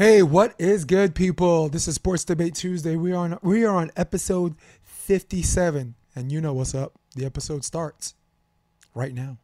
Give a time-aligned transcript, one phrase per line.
[0.00, 1.68] Hey, what is good, people?
[1.68, 2.96] This is Sports Debate Tuesday.
[2.96, 6.94] We are on we are on episode 57, and you know what's up.
[7.16, 8.14] The episode starts
[8.94, 9.36] right now.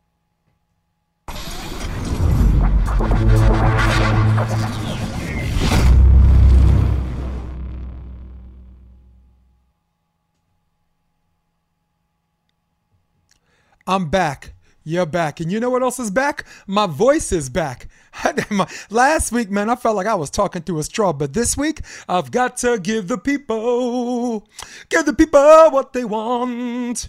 [13.86, 14.55] I'm back.
[14.88, 15.40] You're back.
[15.40, 16.44] And you know what else is back?
[16.68, 17.88] My voice is back.
[18.88, 21.80] Last week, man, I felt like I was talking through a straw, but this week,
[22.08, 24.46] I've got to give the people,
[24.88, 25.40] give the people
[25.72, 27.08] what they want.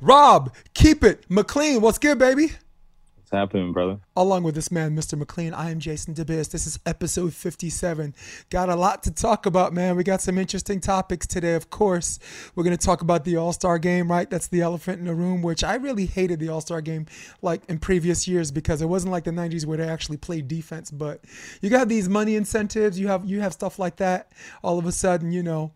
[0.00, 1.24] Rob, keep it.
[1.28, 2.54] McLean, what's good, baby?
[3.34, 3.98] Happening, brother?
[4.16, 5.18] Along with this man, Mr.
[5.18, 6.50] McLean, I am Jason DeBiss.
[6.50, 8.14] This is episode 57.
[8.48, 9.96] Got a lot to talk about, man.
[9.96, 12.18] We got some interesting topics today, of course.
[12.54, 14.30] We're going to talk about the All Star game, right?
[14.30, 17.06] That's the elephant in the room, which I really hated the All Star game
[17.42, 20.90] like in previous years because it wasn't like the 90s where they actually played defense.
[20.90, 21.20] But
[21.60, 24.32] you got these money incentives, you have you have stuff like that.
[24.62, 25.72] All of a sudden, you know,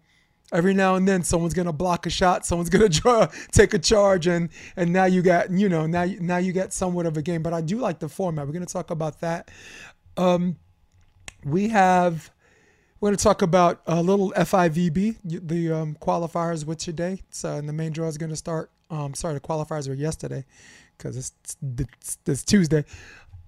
[0.52, 4.26] every now and then someone's gonna block a shot someone's gonna draw take a charge
[4.26, 7.42] and and now you got you know now now you get somewhat of a game
[7.42, 9.50] but i do like the format we're gonna talk about that
[10.16, 10.56] um
[11.44, 12.30] we have
[13.00, 17.22] we're to talk about a little FIVB, the um, qualifiers with today.
[17.30, 18.70] So, and the main draw is to start.
[18.90, 20.44] Um, sorry, the qualifiers were yesterday
[20.96, 22.84] because it's, it's, it's Tuesday.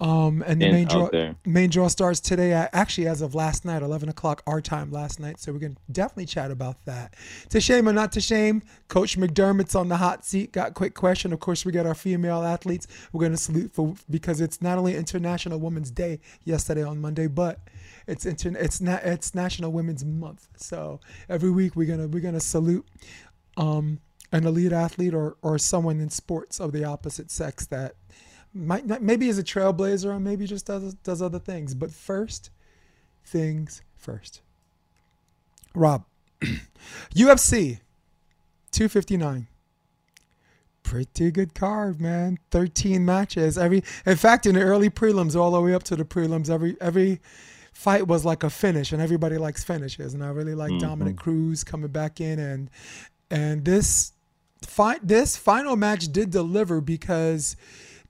[0.01, 1.11] Um, and the main draw
[1.45, 2.53] main draw starts today.
[2.53, 5.39] At, actually, as of last night, eleven o'clock our time last night.
[5.39, 7.15] So we're gonna definitely chat about that.
[7.51, 10.53] To shame or not to shame, Coach McDermott's on the hot seat.
[10.53, 11.35] Got quick question.
[11.35, 12.87] Of course, we got our female athletes.
[13.13, 17.61] We're gonna salute for because it's not only International Women's Day yesterday on Monday, but
[18.07, 20.49] it's inter- it's not it's National Women's Month.
[20.57, 22.87] So every week we're gonna we're gonna salute.
[23.57, 24.01] Um,
[24.33, 27.97] an elite athlete or, or someone in sports of the opposite sex that
[28.55, 31.75] might not, maybe is a trailblazer or maybe just does does other things.
[31.75, 32.51] But first
[33.25, 34.41] things first.
[35.75, 36.05] Rob,
[37.15, 37.81] UFC
[38.73, 39.47] 259.
[40.83, 42.39] Pretty good card, man.
[42.51, 43.57] 13 matches.
[43.57, 46.77] Every in fact, in the early prelims, all the way up to the prelims, every
[46.81, 47.21] every
[47.73, 50.15] fight was like a finish, and everybody likes finishes.
[50.15, 50.79] And I really like mm-hmm.
[50.79, 52.71] Dominick Cruz coming back in, and
[53.31, 54.13] and this
[54.67, 57.57] fight, this final match did deliver because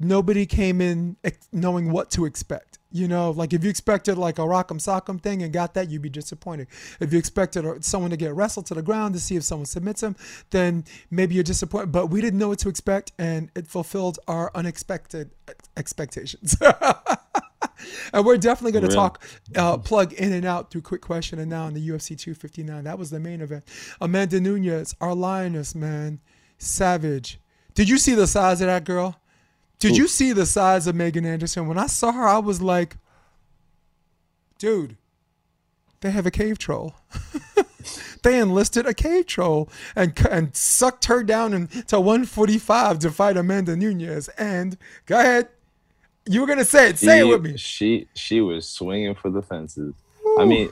[0.01, 1.17] nobody came in
[1.53, 2.79] knowing what to expect.
[2.93, 6.03] You know, like if you expected like a rock'em sock'em thing and got that, you'd
[6.03, 6.67] be disappointed.
[6.99, 10.03] If you expected someone to get wrestled to the ground to see if someone submits
[10.03, 10.17] him,
[10.51, 11.93] then maybe you're disappointed.
[11.93, 15.31] But we didn't know what to expect, and it fulfilled our unexpected
[15.77, 16.57] expectations.
[18.13, 19.23] and we're definitely going to talk,
[19.55, 22.83] uh, plug in and out through quick question and now in the UFC 259.
[22.83, 23.65] That was the main event.
[24.01, 26.19] Amanda Nunes, our lioness, man,
[26.59, 27.39] savage.
[27.75, 29.20] Did you see the size of that girl?
[29.81, 31.67] Did you see the size of Megan Anderson?
[31.67, 32.99] When I saw her, I was like,
[34.59, 34.97] dude,
[36.01, 36.95] they have a cave troll.
[38.23, 43.75] they enlisted a cave troll and and sucked her down into 145 to fight Amanda
[43.75, 44.29] Nunes.
[44.37, 44.77] And
[45.07, 45.49] go ahead,
[46.27, 46.99] you were gonna say it.
[46.99, 47.57] Say she, it with me.
[47.57, 49.95] She she was swinging for the fences.
[50.27, 50.37] Ooh.
[50.41, 50.71] I mean,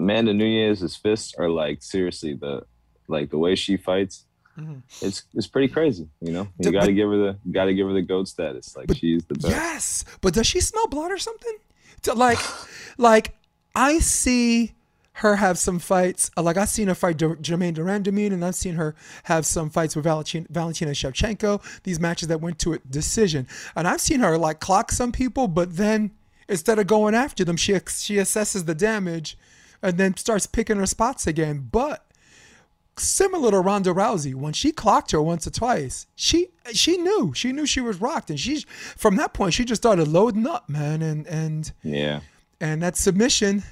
[0.00, 2.64] Amanda Nunes' fists are like seriously the
[3.06, 4.24] like the way she fights
[4.58, 4.80] Mm-hmm.
[5.00, 6.48] It's it's pretty crazy, you know.
[6.58, 8.76] You got to give her the got to give her the goat status.
[8.76, 9.48] Like but, she's the best.
[9.48, 11.56] Yes, but does she smell blood or something?
[12.02, 12.38] To, like,
[12.98, 13.34] like
[13.74, 14.74] I see
[15.14, 16.30] her have some fights.
[16.36, 19.96] Like I've seen her fight Germaine de Randamie, and I've seen her have some fights
[19.96, 21.62] with Valentina, Valentina Shevchenko.
[21.84, 25.48] These matches that went to a decision, and I've seen her like clock some people,
[25.48, 26.12] but then
[26.48, 29.38] instead of going after them, she she assesses the damage,
[29.80, 31.68] and then starts picking her spots again.
[31.70, 32.06] But
[33.02, 37.52] similar to Ronda Rousey, when she clocked her once or twice, she she knew she
[37.52, 38.64] knew she was rocked, and she's
[38.96, 42.20] from that point she just started loading up, man, and and yeah,
[42.60, 43.62] and that submission,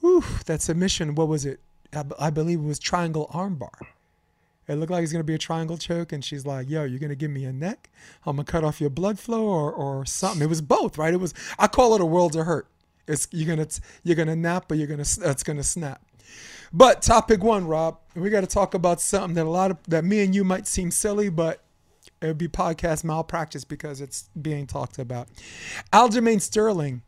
[0.00, 1.60] whew, that submission, what was it?
[1.92, 3.86] I, I believe it was triangle armbar.
[4.66, 7.14] It looked like it's gonna be a triangle choke, and she's like, "Yo, you're gonna
[7.14, 7.90] give me a neck?
[8.24, 11.12] I'm gonna cut off your blood flow, or or something." It was both, right?
[11.12, 11.34] It was.
[11.58, 12.66] I call it a world of hurt.
[13.06, 13.68] It's you're gonna
[14.02, 16.00] you're gonna nap, but you're gonna it's gonna snap.
[16.72, 20.04] But topic one, Rob, we got to talk about something that a lot of that
[20.04, 21.62] me and you might seem silly, but
[22.20, 25.28] it would be podcast malpractice because it's being talked about.
[25.92, 27.02] Aljamain Sterling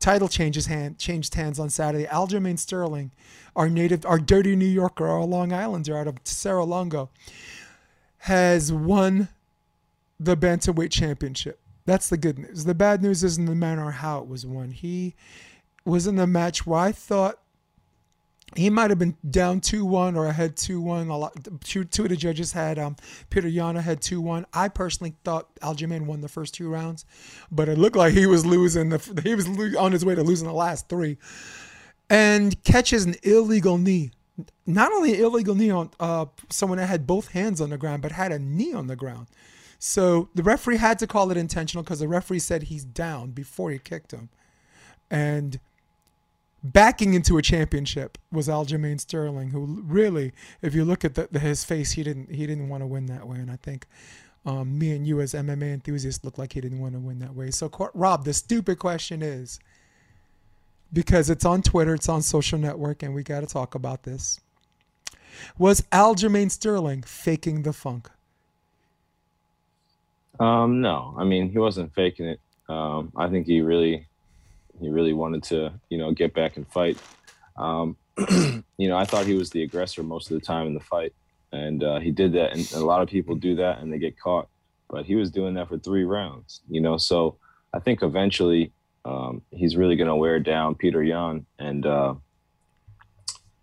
[0.00, 2.06] title changes hand changed hands on Saturday.
[2.06, 3.10] Aljamain Sterling,
[3.56, 7.10] our native, our dirty New Yorker, our Long Islander out of Serra Longo,
[8.18, 9.28] has won
[10.20, 11.60] the bantamweight championship.
[11.84, 12.64] That's the good news.
[12.64, 14.72] The bad news isn't the manner how it was won.
[14.72, 15.14] He
[15.84, 17.38] was in the match where I thought
[18.56, 21.34] he might have been down 2-1 or ahead 2-1 a lot
[21.64, 22.96] two, two of the judges had um,
[23.30, 27.04] Petr Yan had 2-1 i personally thought aljamain won the first two rounds
[27.50, 30.46] but it looked like he was losing the, he was on his way to losing
[30.46, 31.18] the last three.
[32.10, 34.12] And catches an illegal knee.
[34.66, 38.02] Not only an illegal knee on uh, someone that had both hands on the ground
[38.02, 39.26] but had a knee on the ground.
[39.78, 43.70] So the referee had to call it intentional because the referee said he's down before
[43.70, 44.30] he kicked him.
[45.10, 45.60] And
[46.62, 50.32] backing into a championship was Aljamain Sterling, who really,
[50.62, 53.06] if you look at the, the, his face, he didn't he didn't want to win
[53.06, 53.86] that way, and I think
[54.46, 57.34] um, me and you as MMA enthusiasts look like he didn't want to win that
[57.34, 57.50] way.
[57.50, 59.60] So, Rob, the stupid question is
[60.92, 64.40] because it's on Twitter, it's on social network, and we got to talk about this.
[65.58, 68.08] Was Aljamain Sterling faking the funk?
[70.40, 72.40] Um, no, I mean he wasn't faking it.
[72.68, 74.06] Um, I think he really
[74.80, 76.98] he really wanted to, you know, get back and fight.
[77.56, 77.96] Um,
[78.78, 81.12] you know, I thought he was the aggressor most of the time in the fight,
[81.52, 82.52] and uh, he did that.
[82.52, 84.48] And a lot of people do that and they get caught,
[84.88, 86.60] but he was doing that for three rounds.
[86.68, 87.36] You know, so
[87.72, 88.72] I think eventually
[89.04, 92.14] um, he's really going to wear down Peter Yan, and uh,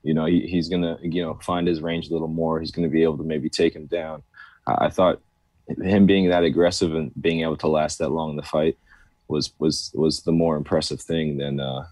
[0.04, 2.60] you know, he, he's going to you know find his range a little more.
[2.60, 4.24] He's going to be able to maybe take him down.
[4.68, 5.22] I, I thought
[5.68, 8.78] him being that aggressive and being able to last that long in the fight
[9.28, 11.86] was was was the more impressive thing than uh,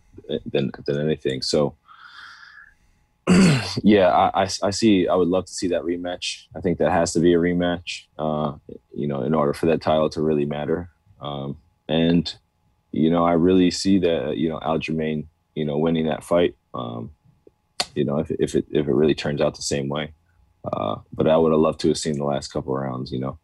[0.46, 1.42] than than anything.
[1.42, 1.76] So
[3.84, 5.08] yeah, I, I, I see.
[5.08, 6.46] I would love to see that rematch.
[6.56, 8.04] I think that has to be a rematch.
[8.18, 8.54] Uh,
[8.94, 10.90] you know, in order for that title to really matter.
[11.22, 11.58] Um,
[11.88, 12.34] and
[12.92, 15.26] you know, I really see that you know Aljamain,
[15.56, 16.56] you know, winning that fight.
[16.74, 17.12] Um,
[17.96, 20.14] you know, if if it if it really turns out the same way.
[20.72, 23.12] Uh, but I would have loved to have seen the last couple rounds.
[23.12, 23.40] You know,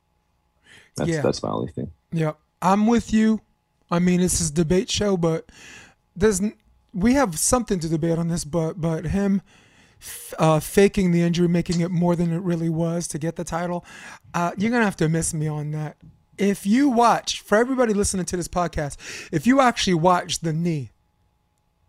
[0.95, 1.21] that's yeah.
[1.21, 1.91] that's my only thing.
[2.11, 3.41] Yeah, I'm with you.
[3.91, 5.51] I mean, this is debate show, but
[6.15, 6.41] there's
[6.93, 8.43] we have something to debate on this.
[8.43, 9.41] But but him
[10.37, 13.85] uh, faking the injury, making it more than it really was to get the title,
[14.33, 15.97] uh, you're gonna have to miss me on that.
[16.37, 18.97] If you watch, for everybody listening to this podcast,
[19.31, 20.91] if you actually watch the knee,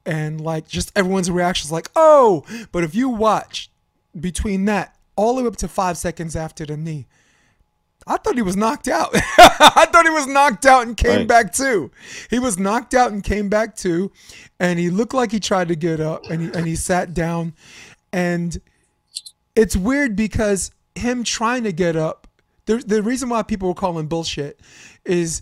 [0.05, 3.71] and like just everyone's reactions, like oh, but if you watch
[4.19, 7.07] between that all the way up to five seconds after the knee
[8.11, 9.11] I thought he was knocked out.
[9.15, 11.29] I thought he was knocked out and came right.
[11.29, 11.93] back too.
[12.29, 14.11] He was knocked out and came back too,
[14.59, 17.55] and he looked like he tried to get up and he and he sat down,
[18.13, 18.61] and
[19.55, 22.27] it's weird because him trying to get up.
[22.67, 24.59] The the reason why people were calling bullshit
[25.05, 25.41] is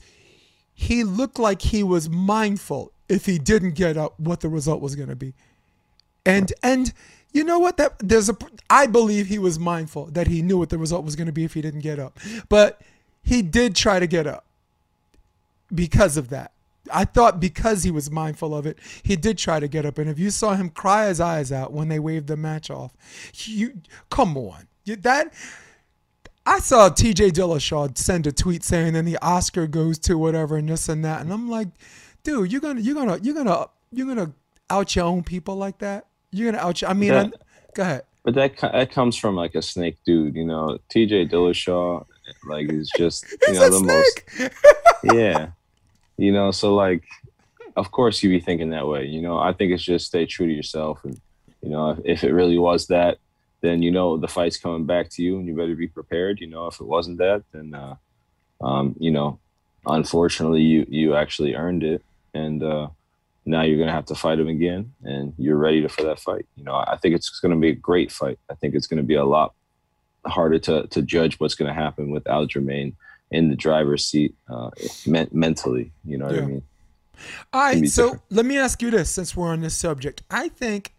[0.75, 4.95] he looked like he was mindful if he didn't get up what the result was
[4.95, 5.33] going to be,
[6.27, 6.93] and and
[7.33, 7.77] you know what?
[7.77, 8.37] That there's a.
[8.71, 11.45] I believe he was mindful that he knew what the result was going to be
[11.45, 12.81] if he didn't get up, but
[13.23, 14.47] he did try to get up
[15.75, 16.53] because of that.
[16.91, 19.99] I thought because he was mindful of it, he did try to get up.
[19.99, 22.93] And if you saw him cry his eyes out when they waved the match off,
[23.45, 23.81] you
[24.11, 25.33] come on, that.
[26.47, 27.33] I saw T.J.
[27.33, 31.21] Dillashaw send a tweet saying, "And the Oscar goes to whatever and this and that,"
[31.21, 31.69] and I'm like,
[32.23, 34.33] "Dude, you're gonna, you're gonna, you're gonna, you're gonna
[34.71, 36.83] out your own people like that." You're gonna out.
[36.83, 37.35] I mean, that,
[37.75, 38.03] go ahead.
[38.25, 40.79] But that that comes from like a snake dude, you know.
[40.91, 41.29] T.J.
[41.29, 42.05] Dillashaw,
[42.47, 44.53] like, is just you know the snake.
[44.53, 44.55] most.
[45.15, 45.49] yeah,
[46.17, 46.51] you know.
[46.51, 47.05] So like,
[47.77, 49.07] of course you be thinking that way.
[49.07, 51.19] You know, I think it's just stay true to yourself, and
[51.63, 53.19] you know, if, if it really was that,
[53.61, 56.41] then you know the fight's coming back to you, and you better be prepared.
[56.41, 57.97] You know, if it wasn't that, then uh,
[58.61, 59.39] um, you know,
[59.87, 62.03] unfortunately, you you actually earned it,
[62.35, 62.89] and uh,
[63.49, 66.21] now you're going to have to fight him again and you're ready to, for that
[66.21, 66.47] fight.
[66.57, 68.39] You know, I think it's going to be a great fight.
[68.51, 69.55] I think it's going to be a lot
[70.27, 72.95] harder to, to judge what's going to happen with Aljamain
[73.31, 74.71] in the driver's seat uh,
[75.07, 75.93] me- mentally.
[76.05, 76.43] You know what yeah.
[76.43, 76.63] I mean?
[77.53, 77.89] All right.
[77.89, 78.23] So different.
[78.31, 80.23] let me ask you this since we're on this subject.
[80.31, 80.95] I think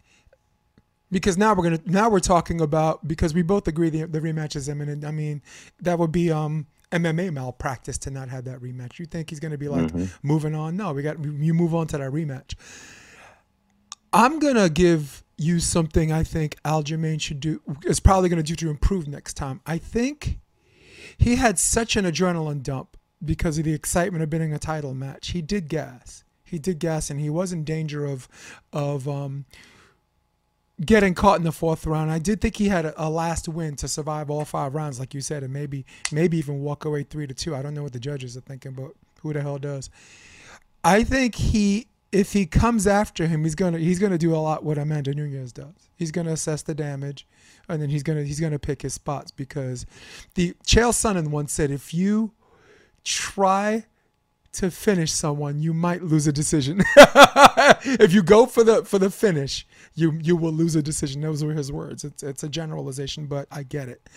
[1.10, 4.54] because now we're gonna now we're talking about because we both agree the, the rematch
[4.54, 5.04] is imminent.
[5.04, 5.42] I mean,
[5.80, 8.98] that would be um MMA malpractice to not have that rematch.
[8.98, 10.04] You think he's going to be like mm-hmm.
[10.22, 10.76] moving on?
[10.76, 12.54] No, we got you move on to that rematch.
[14.12, 17.62] I'm gonna give you something I think Aljamain should do.
[17.84, 19.60] Is probably gonna do to improve next time.
[19.64, 20.40] I think
[21.16, 24.94] he had such an adrenaline dump because of the excitement of being in a title
[24.94, 25.28] match.
[25.28, 26.24] He did gas.
[26.42, 28.28] He did gas, and he was in danger of
[28.72, 29.44] of um,
[30.84, 32.10] getting caught in the fourth round.
[32.10, 35.14] I did think he had a, a, last win to survive all five rounds, like
[35.14, 37.54] you said, and maybe maybe even walk away three to two.
[37.54, 39.90] I don't know what the judges are thinking, but who the hell does?
[40.82, 44.64] I think he if he comes after him, he's gonna he's gonna do a lot
[44.64, 45.88] what Amanda Nunes does.
[45.96, 47.26] He's gonna assess the damage,
[47.68, 49.86] and then he's gonna he's gonna pick his spots because
[50.34, 52.32] the Chael Sonnen once said if you
[53.04, 53.86] try
[54.52, 56.82] to finish someone, you might lose a decision.
[56.96, 61.20] if you go for the for the finish, you you will lose a decision.
[61.20, 62.04] Those were his words.
[62.04, 64.08] It's it's a generalization, but I get it.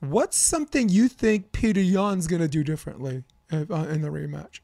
[0.00, 4.60] What's something you think Peter Yan's gonna do differently uh, in the rematch?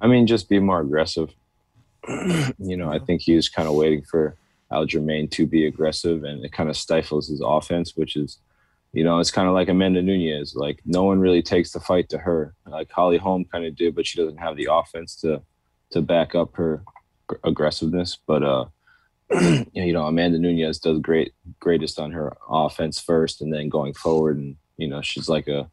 [0.00, 1.34] I mean, just be more aggressive.
[2.08, 4.36] you know, I think he was kind of waiting for
[4.70, 8.38] Aljamain to be aggressive, and it kind of stifles his offense, which is,
[8.96, 10.56] you know, it's kind of like Amanda Nunes.
[10.56, 12.54] Like no one really takes the fight to her.
[12.66, 15.42] Like Holly Holm kind of did, but she doesn't have the offense to
[15.90, 16.82] to back up her
[17.44, 18.16] aggressiveness.
[18.26, 18.64] But uh,
[19.74, 24.38] you know, Amanda Nunes does great greatest on her offense first, and then going forward,
[24.38, 25.68] and you know, she's like a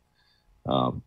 [0.67, 1.01] um,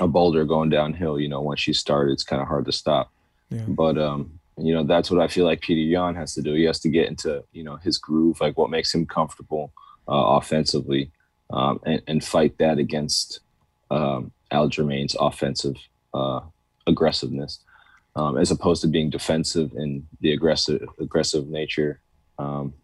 [0.00, 1.18] a boulder going downhill.
[1.18, 3.10] You know, once she started, it's kind of hard to stop.
[3.48, 3.64] Yeah.
[3.66, 6.54] But um, you know, that's what I feel like Peter Yan has to do.
[6.54, 9.72] He has to get into you know his groove, like what makes him comfortable
[10.06, 11.10] uh, offensively,
[11.52, 13.40] um, and, and, fight that against
[13.90, 15.76] um, offensive
[16.14, 16.40] uh,
[16.86, 17.60] aggressiveness,
[18.16, 22.00] um, as opposed to being defensive in the aggressive aggressive nature.
[22.38, 22.74] Um,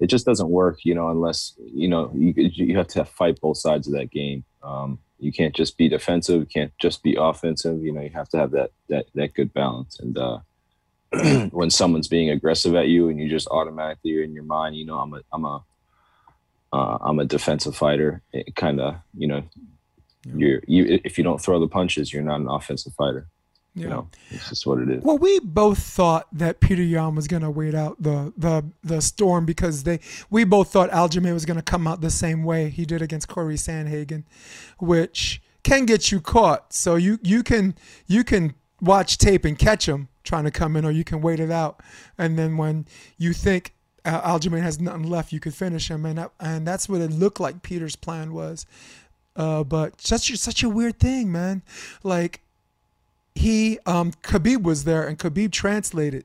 [0.00, 3.56] it just doesn't work, you know, unless you know you you have to fight both
[3.56, 4.44] sides of that game.
[4.62, 6.40] Um, you can't just be defensive.
[6.40, 7.82] You can't just be offensive.
[7.82, 9.98] You know, you have to have that that that good balance.
[10.00, 10.38] And uh,
[11.50, 14.98] when someone's being aggressive at you, and you just automatically in your mind, you know,
[14.98, 15.62] I'm a I'm a
[16.74, 18.22] uh, a defensive fighter.
[18.32, 19.42] It kind of you know,
[20.24, 20.32] yeah.
[20.36, 23.28] you're you if you don't throw the punches, you're not an offensive fighter.
[23.76, 23.82] Yeah.
[23.82, 25.02] You know, it's just what it is.
[25.02, 29.00] Well, we both thought that Peter Yan was going to wait out the, the the
[29.00, 29.98] storm because they
[30.30, 33.26] we both thought Aljamain was going to come out the same way he did against
[33.26, 34.24] Corey Sandhagen,
[34.78, 36.72] which can get you caught.
[36.72, 37.74] So you you can
[38.06, 41.40] you can watch tape and catch him trying to come in, or you can wait
[41.40, 41.82] it out,
[42.16, 42.86] and then when
[43.18, 43.74] you think
[44.04, 47.62] Aljamain has nothing left, you could finish him, and and that's what it looked like
[47.62, 48.66] Peter's plan was.
[49.36, 51.62] Uh, but such such a weird thing, man.
[52.02, 52.40] Like
[53.34, 56.24] he um Khabib was there and Khabib translated.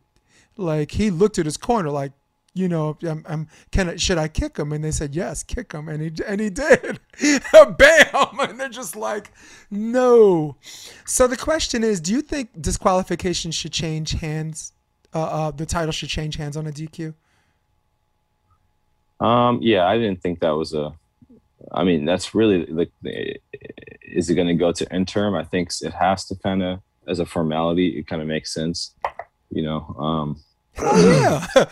[0.58, 2.12] Like he looked at his corner like,
[2.54, 4.74] you know, I'm, I'm can I, should I kick him?
[4.74, 7.00] And they said yes, kick him, and he and he did.
[7.54, 8.40] Bam!
[8.40, 9.32] And they're just like,
[9.72, 10.58] no.
[11.06, 14.74] So the question is, do you think disqualification should change hands?
[15.14, 17.16] Uh, uh, the title should change hands on a DQ.
[19.20, 20.94] Um, yeah, I didn't think that was a.
[21.72, 22.92] I mean, that's really like,
[24.02, 25.36] Is it going to go to interim?
[25.36, 28.94] I think it has to kind of as a formality, it kind of makes sense,
[29.50, 29.80] you know.
[29.98, 30.42] Um,
[30.78, 31.48] yeah.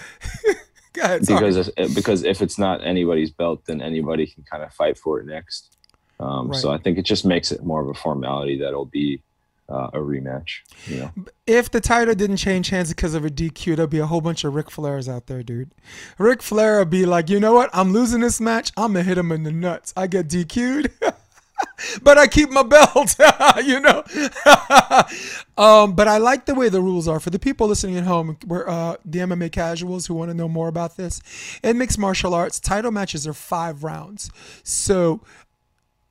[1.01, 5.19] ahead, because because if it's not anybody's belt, then anybody can kind of fight for
[5.19, 5.77] it next.
[6.19, 6.59] Um, right.
[6.59, 9.21] So I think it just makes it more of a formality that'll be
[9.69, 10.59] uh, a rematch.
[10.85, 11.11] You know,
[11.45, 14.43] if the title didn't change hands because of a DQ, there'd be a whole bunch
[14.43, 15.71] of Ric Flairs out there, dude.
[16.17, 17.69] Ric Flair would be like, you know what?
[17.73, 18.71] I'm losing this match.
[18.77, 19.93] I'm gonna hit him in the nuts.
[19.97, 20.91] I get DQ'd.
[22.03, 23.15] but I keep my belt,
[23.63, 24.03] you know.
[25.57, 28.37] um, but I like the way the rules are for the people listening at home.
[28.45, 31.21] Where uh, the MMA casuals who want to know more about this,
[31.63, 34.31] in mixed martial arts, title matches are five rounds.
[34.63, 35.21] So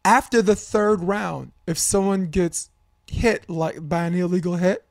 [0.04, 2.70] after the third round, if someone gets
[3.06, 4.84] hit like by an illegal hit,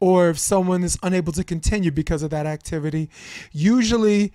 [0.00, 3.10] or if someone is unable to continue because of that activity,
[3.52, 4.32] usually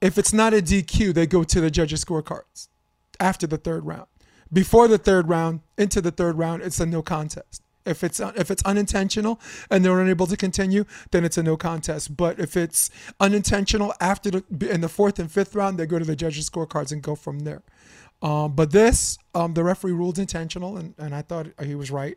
[0.00, 2.68] if it's not a DQ, they go to the judges' scorecards
[3.20, 4.06] after the third round
[4.52, 7.62] before the third round, into the third round, it's a no contest.
[7.84, 12.16] If it's if it's unintentional and they're unable to continue, then it's a no contest.
[12.16, 16.04] But if it's unintentional after the in the fourth and fifth round, they go to
[16.04, 17.62] the judges' scorecards and go from there.
[18.22, 22.16] Um, but this, um, the referee ruled intentional, and, and I thought he was right,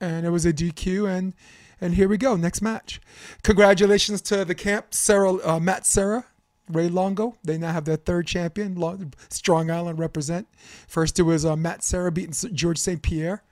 [0.00, 1.32] and it was a DQ, and
[1.80, 3.00] and here we go, next match.
[3.42, 6.24] Congratulations to the camp, Serra, uh, Matt Serra,
[6.68, 7.36] Ray Longo.
[7.44, 8.74] They now have their third champion.
[8.74, 10.48] Long, Strong Island represent.
[10.88, 13.00] First it was uh, Matt Serra beating George St.
[13.00, 13.42] Pierre,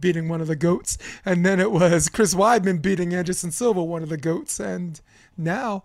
[0.00, 0.96] beating one of the goats.
[1.24, 4.58] And then it was Chris Weidman beating Anderson Silva, one of the goats.
[4.58, 5.00] And
[5.36, 5.82] now,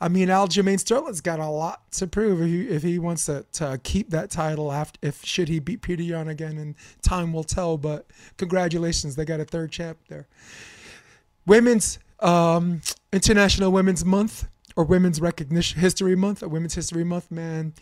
[0.00, 3.44] I mean, Aljamain Sterling's got a lot to prove if he, if he wants to,
[3.52, 7.44] to keep that title after if should he beat Peter Yan again, and time will
[7.44, 7.76] tell.
[7.76, 8.06] But
[8.38, 10.26] congratulations, they got a third champ there.
[11.46, 12.80] Women's um,
[13.12, 17.74] International Women's Month or Women's Recognition History Month, or Women's History Month, man.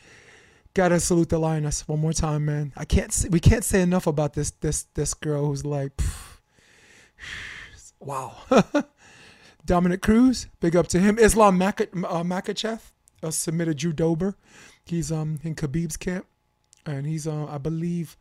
[0.75, 2.73] Gotta salute the lioness one more time, man.
[2.77, 6.39] I can't say, we can't say enough about this this this girl who's like, pff,
[8.01, 8.37] wow.
[9.69, 11.19] Dominick Cruz, big up to him.
[11.19, 12.81] Islam Mak- uh, Makhachev,
[13.23, 14.35] uh, submitted Drew Dober.
[14.87, 16.27] He's um in Khabib's camp,
[16.87, 18.17] and he's uh, I believe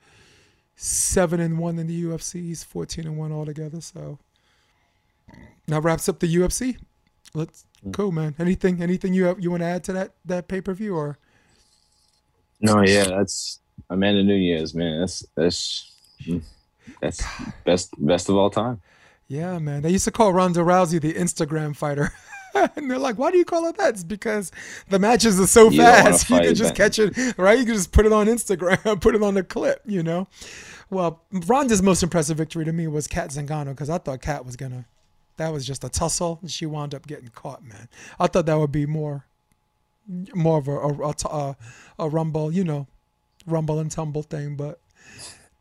[0.75, 2.33] seven and one in the UFC.
[2.41, 3.79] He's fourteen and one altogether.
[3.79, 4.19] So
[5.69, 6.77] now wraps up the UFC.
[7.33, 8.35] Let's cool, man.
[8.37, 11.17] Anything anything you have, you want to add to that that pay per view or?
[12.59, 14.99] No, yeah, that's Amanda Nunes, man.
[14.99, 15.93] That's that's.
[17.01, 17.23] That's
[17.65, 18.81] best best of all time.
[19.27, 19.81] Yeah, man.
[19.81, 22.13] They used to call Ronda Rousey the Instagram fighter.
[22.75, 23.89] and they're like, why do you call it that?
[23.89, 24.51] It's because
[24.89, 26.29] the matches are so you fast.
[26.29, 27.57] You can just catch it, right?
[27.57, 30.27] You can just put it on Instagram, put it on a clip, you know?
[30.89, 34.55] Well, Ronda's most impressive victory to me was Cat Zingano because I thought Cat was
[34.55, 34.85] going to,
[35.35, 36.39] that was just a tussle.
[36.41, 37.89] And she wound up getting caught, man.
[38.19, 39.25] I thought that would be more,
[40.33, 41.55] more of a, a, a,
[41.99, 42.87] a rumble, you know,
[43.45, 44.55] rumble and tumble thing.
[44.55, 44.79] But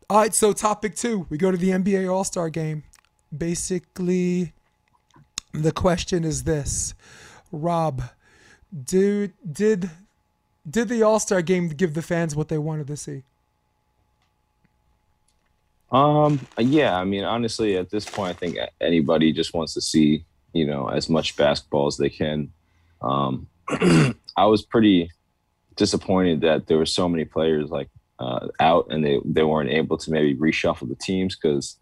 [0.09, 2.83] all right, so topic two, we go to the NBA All Star game.
[3.35, 4.53] Basically,
[5.53, 6.93] the question is this
[7.51, 8.03] Rob,
[8.83, 9.89] did, did,
[10.69, 13.23] did the All Star game give the fans what they wanted to see?
[15.91, 20.25] Um, yeah, I mean, honestly, at this point, I think anybody just wants to see,
[20.53, 22.51] you know, as much basketball as they can.
[23.01, 23.47] Um,
[24.37, 25.09] I was pretty
[25.75, 29.97] disappointed that there were so many players like uh, out and they, they weren't able
[29.97, 31.77] to maybe reshuffle the teams because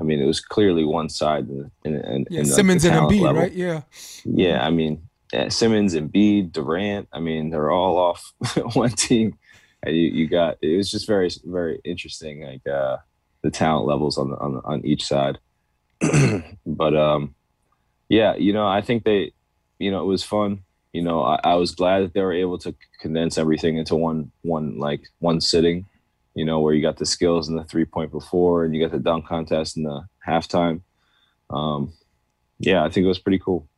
[0.00, 1.46] I mean it was clearly one side
[1.84, 3.42] in, yeah, Simmons and Embiid, level.
[3.42, 3.52] right?
[3.52, 3.82] Yeah.
[4.24, 7.08] Yeah, I mean yeah, Simmons and Embiid, Durant.
[7.12, 8.32] I mean they're all off
[8.74, 9.38] one team,
[9.82, 12.96] and you, you got it was just very very interesting like uh,
[13.42, 15.38] the talent levels on the, on on each side.
[16.66, 17.34] but um,
[18.08, 19.32] yeah, you know I think they,
[19.78, 22.58] you know it was fun you know, I, I, was glad that they were able
[22.58, 25.86] to condense everything into one one like one sitting.
[26.34, 28.92] You know, where you got the skills in the three point before, and you got
[28.92, 30.82] the dunk contest in the halftime.
[31.50, 31.92] Um,
[32.58, 33.68] yeah, I think it was pretty cool.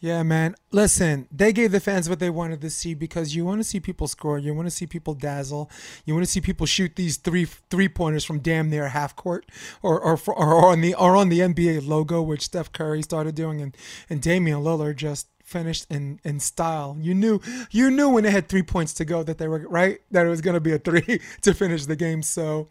[0.00, 0.54] Yeah, man.
[0.70, 3.80] Listen, they gave the fans what they wanted to see because you want to see
[3.80, 5.68] people score, you want to see people dazzle,
[6.04, 9.46] you want to see people shoot these three three pointers from damn near half court,
[9.82, 13.60] or or, or on the or on the NBA logo, which Steph Curry started doing,
[13.60, 13.76] and
[14.08, 16.96] and Damian Lillard just finished in in style.
[17.00, 17.40] You knew
[17.72, 20.28] you knew when they had three points to go that they were right that it
[20.28, 22.22] was gonna be a three to finish the game.
[22.22, 22.68] So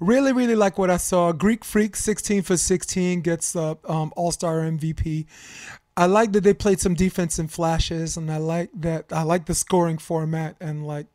[0.00, 1.30] really, really like what I saw.
[1.30, 5.26] Greek Freak, 16 for 16, gets the um, All Star MVP.
[5.96, 9.46] I like that they played some defense in flashes, and I like that I like
[9.46, 11.06] the scoring format and like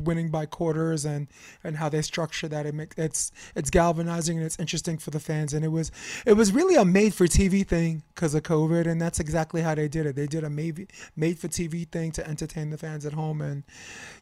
[0.00, 1.28] winning by quarters and
[1.64, 2.66] and how they structure that.
[2.66, 5.52] It makes it's it's galvanizing and it's interesting for the fans.
[5.54, 5.90] And it was
[6.26, 9.74] it was really a made for TV thing because of COVID and that's exactly how
[9.74, 10.16] they did it.
[10.16, 13.40] They did a made made for TV thing to entertain the fans at home.
[13.40, 13.64] And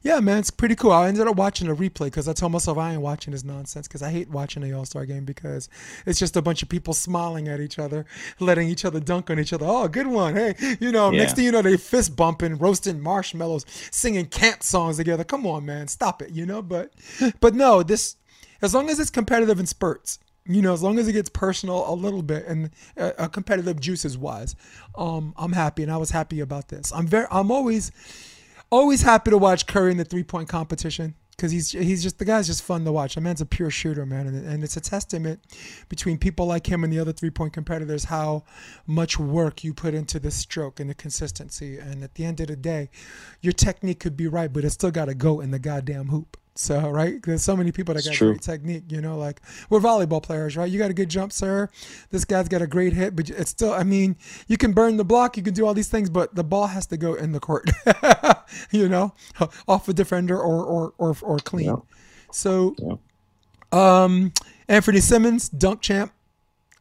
[0.02, 0.92] yeah man it's pretty cool.
[0.92, 3.88] I ended up watching a replay because I told myself I ain't watching this nonsense
[3.88, 5.68] because I hate watching the All Star game because
[6.04, 8.04] it's just a bunch of people smiling at each other
[8.40, 9.66] letting each other dunk on each other.
[9.66, 10.34] Oh good one.
[10.34, 11.20] Hey you know yeah.
[11.20, 15.24] next thing you know they fist bumping roasting marshmallows singing camp songs together.
[15.24, 16.62] Come on, man, stop it, you know.
[16.62, 16.92] But,
[17.40, 18.16] but no, this
[18.62, 21.90] as long as it's competitive in spurts, you know, as long as it gets personal
[21.90, 24.54] a little bit and uh, a competitive juices wise,
[24.96, 26.92] um, I'm happy, and I was happy about this.
[26.92, 27.90] I'm very, I'm always,
[28.70, 32.24] always happy to watch Curry in the three point competition because he's he's just the
[32.24, 33.14] guy's just fun to watch.
[33.14, 35.40] The man's a pure shooter, man, and, and it's a testament
[35.88, 38.44] between people like him and the other three point competitors how
[38.86, 41.78] much work you put into the stroke and the consistency.
[41.78, 42.90] And at the end of the day,
[43.40, 46.36] your technique could be right, but it's still got to go in the goddamn hoop.
[46.58, 48.84] So right, there's so many people that got great technique.
[48.88, 50.70] You know, like we're volleyball players, right?
[50.70, 51.68] You got a good jump, sir.
[52.10, 53.72] This guy's got a great hit, but it's still.
[53.72, 54.16] I mean,
[54.48, 56.86] you can burn the block, you can do all these things, but the ball has
[56.86, 57.70] to go in the court.
[58.70, 59.12] you know,
[59.68, 61.66] off a defender or or or, or clean.
[61.66, 61.76] Yeah.
[62.32, 62.96] So, yeah.
[63.72, 64.32] um,
[64.68, 66.12] Anthony Simons, dunk champ.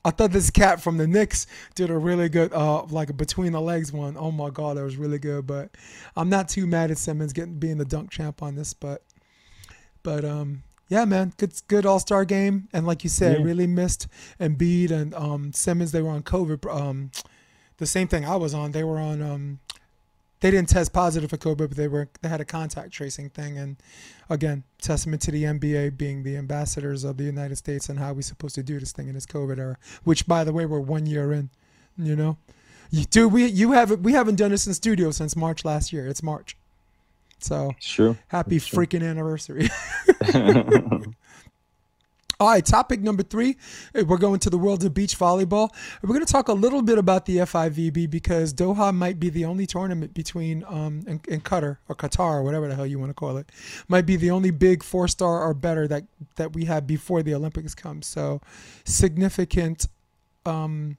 [0.04, 3.54] I thought this cat from the Knicks did a really good, uh, like a between
[3.54, 4.16] the legs one.
[4.18, 5.48] Oh my god, that was really good.
[5.48, 5.72] But
[6.16, 8.74] I'm not too mad at Simons getting being the dunk champ on this.
[8.74, 9.02] But
[10.06, 13.44] but um, yeah, man, good good All Star game, and like you said, yeah.
[13.44, 14.08] really missed
[14.40, 15.92] Embiid and um, Simmons.
[15.92, 16.74] They were on COVID.
[16.74, 17.12] Um,
[17.78, 18.72] the same thing I was on.
[18.72, 19.22] They were on.
[19.22, 19.60] Um,
[20.42, 23.58] they didn't test positive for COVID, but they were they had a contact tracing thing.
[23.58, 23.78] And
[24.30, 28.22] again, testament to the NBA being the ambassadors of the United States and how we're
[28.22, 29.78] supposed to do this thing in this COVID era.
[30.04, 31.50] Which, by the way, we're one year in.
[31.98, 32.38] You know,
[33.10, 36.06] dude, we you haven't we haven't done this in studio since March last year.
[36.06, 36.56] It's March.
[37.40, 38.18] So sure.
[38.28, 39.70] Happy freaking anniversary.
[42.38, 43.56] All right, topic number three.
[43.94, 45.70] We're going to the world of beach volleyball.
[46.02, 49.46] We're going to talk a little bit about the FIVB because Doha might be the
[49.46, 53.10] only tournament between um in, in Qatar or Qatar or whatever the hell you want
[53.10, 53.50] to call it.
[53.88, 56.04] Might be the only big four star or better that
[56.36, 58.02] that we have before the Olympics come.
[58.02, 58.42] So
[58.84, 59.88] significant
[60.46, 60.98] um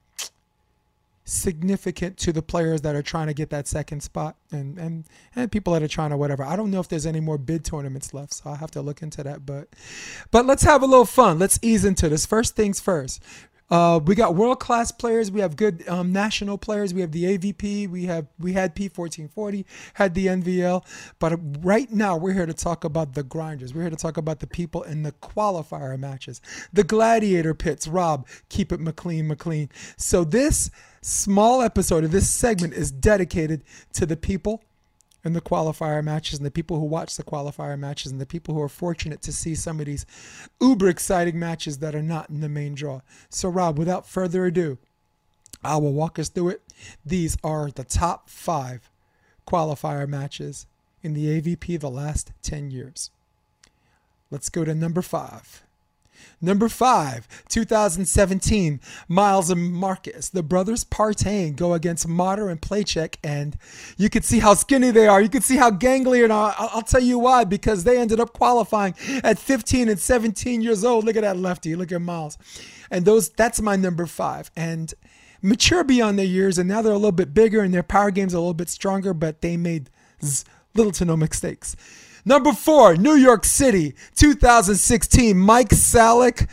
[1.27, 5.51] significant to the players that are trying to get that second spot and and and
[5.51, 6.45] people that are trying to whatever.
[6.45, 9.03] I don't know if there's any more bid tournaments left, so I'll have to look
[9.03, 9.45] into that.
[9.45, 9.69] But
[10.31, 11.39] but let's have a little fun.
[11.39, 12.25] Let's ease into this.
[12.25, 13.23] First things first.
[13.69, 15.31] Uh, we got world class players.
[15.31, 16.95] We have good um, national players.
[16.95, 17.89] We have the AVP.
[17.89, 20.85] We have we had P1440, had the NVL.
[21.19, 23.75] But right now we're here to talk about the grinders.
[23.75, 26.41] We're here to talk about the people in the qualifier matches,
[26.73, 27.89] the gladiator pits.
[27.89, 29.69] Rob, keep it McLean, McLean.
[29.97, 30.71] So this
[31.07, 34.65] small episode of this segment is dedicated to the people
[35.25, 38.55] in the qualifier matches and the people who watch the qualifier matches and the people
[38.55, 40.05] who are fortunate to see some of these
[40.61, 43.01] uber exciting matches that are not in the main draw.
[43.29, 44.79] So, Rob, without further ado,
[45.63, 46.63] I will walk us through it.
[47.05, 48.91] These are the top five
[49.47, 50.67] qualifier matches
[51.03, 53.13] in the AVP the last 10 years.
[54.29, 55.66] Let's go to number five.
[56.41, 60.29] Number five, 2017, Miles and Marcus.
[60.29, 63.57] The brothers Partain go against Martyr and Playcheck, and
[63.97, 65.21] you can see how skinny they are.
[65.21, 66.55] You can see how gangly they are.
[66.59, 71.05] I'll tell you why, because they ended up qualifying at 15 and 17 years old.
[71.05, 71.75] Look at that lefty.
[71.75, 72.37] Look at Miles.
[72.91, 74.51] And those that's my number five.
[74.57, 74.93] And
[75.43, 78.35] mature beyond their years, and now they're a little bit bigger and their power game's
[78.35, 79.91] a little bit stronger, but they made
[80.75, 81.77] little to no mistakes.
[82.29, 86.49] Number four, New York City, 2016, Mike Salick.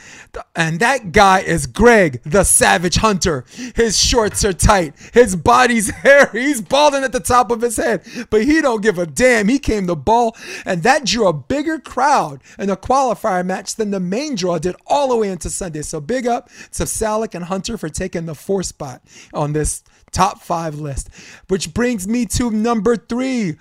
[0.56, 3.44] And that guy is Greg, the Savage Hunter.
[3.76, 4.94] His shorts are tight.
[5.14, 6.44] His body's hairy.
[6.44, 8.04] He's balding at the top of his head.
[8.30, 9.48] But he don't give a damn.
[9.48, 10.38] He came to ball.
[10.64, 14.76] And that drew a bigger crowd in a qualifier match than the main draw did
[14.86, 15.82] all the way into Sunday.
[15.82, 19.02] So big up to Salick and Hunter for taking the fourth spot
[19.34, 21.10] on this top five list.
[21.48, 23.56] Which brings me to number three.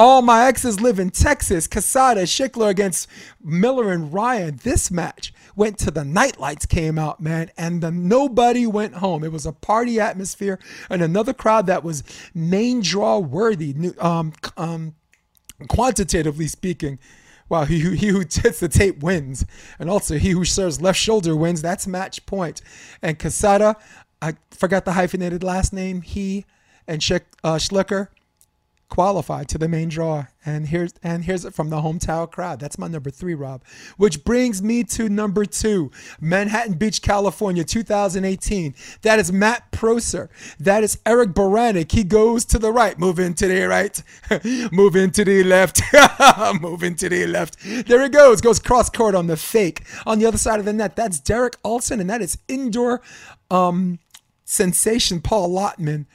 [0.00, 1.68] All my exes live in Texas.
[1.68, 3.06] Casada, Schickler against
[3.44, 4.58] Miller and Ryan.
[4.62, 9.22] This match went to the nightlights came out, man, and the nobody went home.
[9.22, 10.58] It was a party atmosphere
[10.88, 13.92] and another crowd that was main draw worthy.
[13.98, 14.94] Um, um,
[15.68, 16.98] quantitatively speaking.
[17.50, 19.44] Wow, he, he who hits the tape wins.
[19.78, 21.60] And also, he who serves left shoulder wins.
[21.60, 22.62] That's match point.
[23.02, 23.74] And Casada,
[24.22, 26.00] I forgot the hyphenated last name.
[26.00, 26.46] He
[26.86, 28.08] and Schick, uh, Schlicker
[28.90, 30.26] qualified to the main draw.
[30.44, 32.60] And here's and here's it from the hometown crowd.
[32.60, 33.62] That's my number three, Rob.
[33.96, 38.74] Which brings me to number two, Manhattan Beach, California, 2018.
[39.02, 40.28] That is Matt Prosser.
[40.58, 41.92] That is Eric Beranek.
[41.92, 44.02] He goes to the right, move into the right,
[44.72, 45.82] move into the left,
[46.60, 47.56] move into the left.
[47.86, 48.40] There he goes.
[48.40, 49.84] Goes cross court on the fake.
[50.06, 53.02] On the other side of the net, that's Derek Olson, and that is indoor
[53.50, 53.98] um,
[54.44, 56.06] sensation Paul Lotman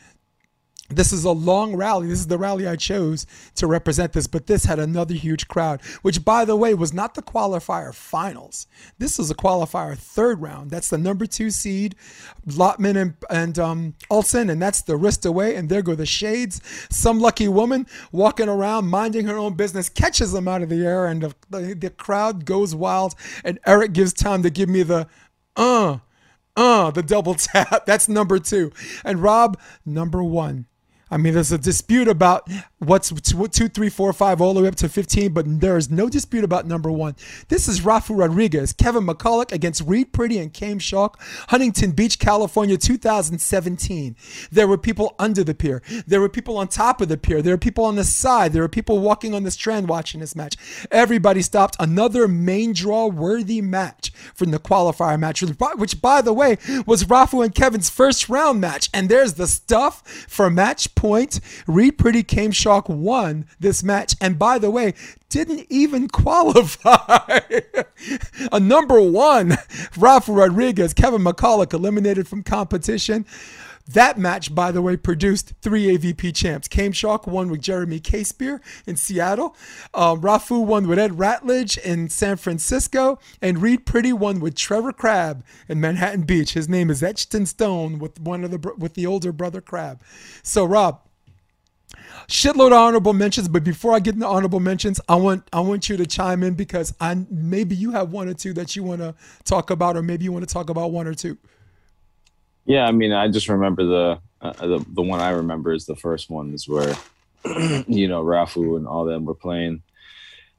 [0.90, 2.08] this is a long rally.
[2.08, 5.82] This is the rally I chose to represent this, but this had another huge crowd,
[6.04, 8.68] which, by the way, was not the qualifier finals.
[9.00, 10.70] This was a qualifier third round.
[10.70, 11.96] That's the number two seed,
[12.48, 15.56] Lotman and, and um, Olson, and that's the wrist away.
[15.56, 16.62] And there go the shades.
[16.92, 21.08] Some lucky woman walking around, minding her own business, catches them out of the air,
[21.08, 23.16] and the, the, the crowd goes wild.
[23.44, 25.08] And Eric gives time to give me the
[25.56, 25.98] uh,
[26.56, 27.86] uh, the double tap.
[27.88, 28.72] That's number two.
[29.04, 30.68] And Rob, number one.
[31.16, 34.76] I mean, there's a dispute about what's two, three, four, five, all the way up
[34.76, 37.16] to 15, but there is no dispute about number one.
[37.48, 42.76] This is Rafa Rodriguez, Kevin McCulloch against Reid Priddy and Kame Shock, Huntington Beach, California,
[42.76, 44.18] 2017.
[44.52, 45.82] There were people under the pier.
[46.06, 47.42] There were people on top of the pier.
[47.42, 48.52] There were people on the side.
[48.52, 50.58] There were people walking on the strand watching this match.
[50.92, 51.78] Everybody stopped.
[51.80, 55.42] Another main draw worthy match from the qualifier match,
[55.78, 58.90] which, by the way, was Rafa and Kevin's first round match.
[58.94, 61.40] And there's the stuff for match point.
[61.68, 64.16] Reid Priddy Came Shock won this match.
[64.20, 64.96] And by the way,
[65.30, 67.40] didn't even qualify.
[68.52, 69.56] a number one,
[69.96, 73.28] Rafa Rodriguez, Kevin McCulloch eliminated from competition.
[73.88, 76.68] That match, by the way, produced three AVP champs.
[76.68, 79.56] Kame Shock won with Jeremy Casebeer in Seattle.
[79.94, 83.20] Um, Rafu won with Ed Ratledge in San Francisco.
[83.44, 86.54] And Reid Priddy won with Trevor Crabb in Manhattan Beach.
[86.54, 90.02] His name is etched in stone with one of the with the older brother Crabb.
[90.42, 91.02] So Rob,
[92.28, 93.48] shitload of honorable mentions.
[93.48, 96.56] But before I get into honorable mentions, I want I want you to chime in
[96.56, 100.02] because I maybe you have one or two that you want to talk about, or
[100.02, 101.38] maybe you want to talk about one or two.
[102.66, 105.96] Yeah, I mean, I just remember the uh, the the one I remember is the
[105.96, 106.96] first one is where
[107.88, 109.84] you know Rafu and all them were playing.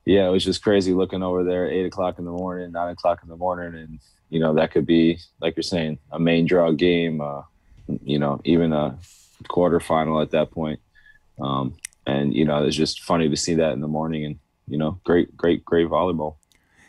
[0.05, 3.21] Yeah, it was just crazy looking over there, eight o'clock in the morning, nine o'clock
[3.23, 3.99] in the morning, and
[4.31, 7.43] you know that could be like you're saying a main draw game, uh,
[8.05, 8.99] you know, even a
[9.45, 10.81] quarterfinal at that point.
[11.41, 14.39] Um, and you know, it's just funny to see that in the morning, and
[14.69, 16.37] you know, great, great, great volleyball.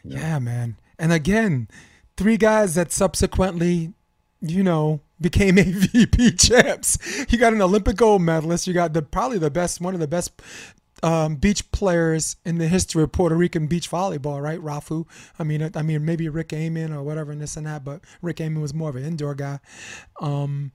[0.03, 0.77] Yeah, man.
[0.99, 1.67] And again,
[2.15, 3.93] three guys that subsequently,
[4.41, 6.97] you know, became AVP champs.
[7.29, 8.67] You got an Olympic gold medalist.
[8.67, 10.41] You got the probably the best, one of the best
[11.03, 14.59] um, beach players in the history of Puerto Rican beach volleyball, right?
[14.59, 15.05] Rafu.
[15.37, 17.83] I mean, I mean, maybe Rick Amen or whatever, and this and that.
[17.83, 19.59] But Rick Amen was more of an indoor guy.
[20.19, 20.71] Um,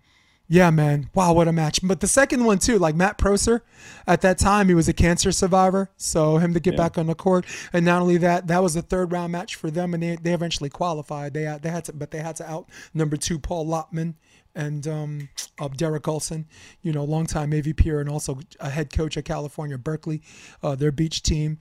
[0.49, 1.09] yeah, man.
[1.15, 1.81] Wow, what a match.
[1.83, 3.65] But the second one too, like Matt Prosser,
[4.07, 6.79] at that time he was a cancer survivor, so him to get yeah.
[6.79, 9.71] back on the court, and not only that, that was a third round match for
[9.71, 11.33] them, and they, they eventually qualified.
[11.33, 14.15] They they had to, but they had to out number two Paul Lotman
[14.55, 16.47] and um, uh, Derek Olson,
[16.83, 20.23] you know, longtime AVP and also a head coach at California Berkeley,
[20.63, 21.59] uh, their beach team.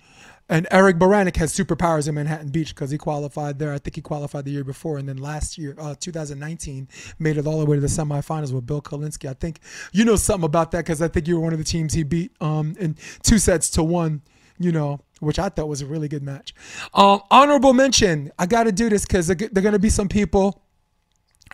[0.49, 3.71] And Eric Beranek has superpowers in Manhattan Beach because he qualified there.
[3.71, 7.47] I think he qualified the year before, and then last year, uh, 2019, made it
[7.47, 9.30] all the way to the semifinals with Bill Kolinske.
[9.30, 9.62] I think
[9.93, 12.04] you know something about that because I think you were one of the teams he
[12.04, 14.21] beat um, in two sets to one.
[14.60, 16.54] You know, which I thought was a really good match.
[16.93, 18.32] Um, honorable mention.
[18.38, 20.61] I got to do this because there are going to be some people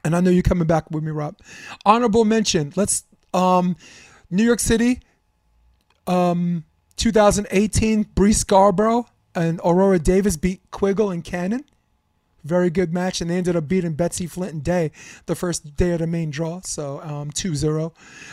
[0.07, 1.37] and I know you're coming back with me, Rob.
[1.85, 2.71] Honorable mention.
[2.77, 3.75] Let's um,
[4.31, 5.01] New York City,
[6.07, 6.63] um,
[6.95, 8.03] 2018.
[8.15, 11.65] Bree Scarborough and Aurora Davis beat Quiggle and Cannon.
[12.45, 14.91] Very good match, and they ended up beating Betsy Flint and Day
[15.25, 17.91] the first day of the main draw, so um, 2-0.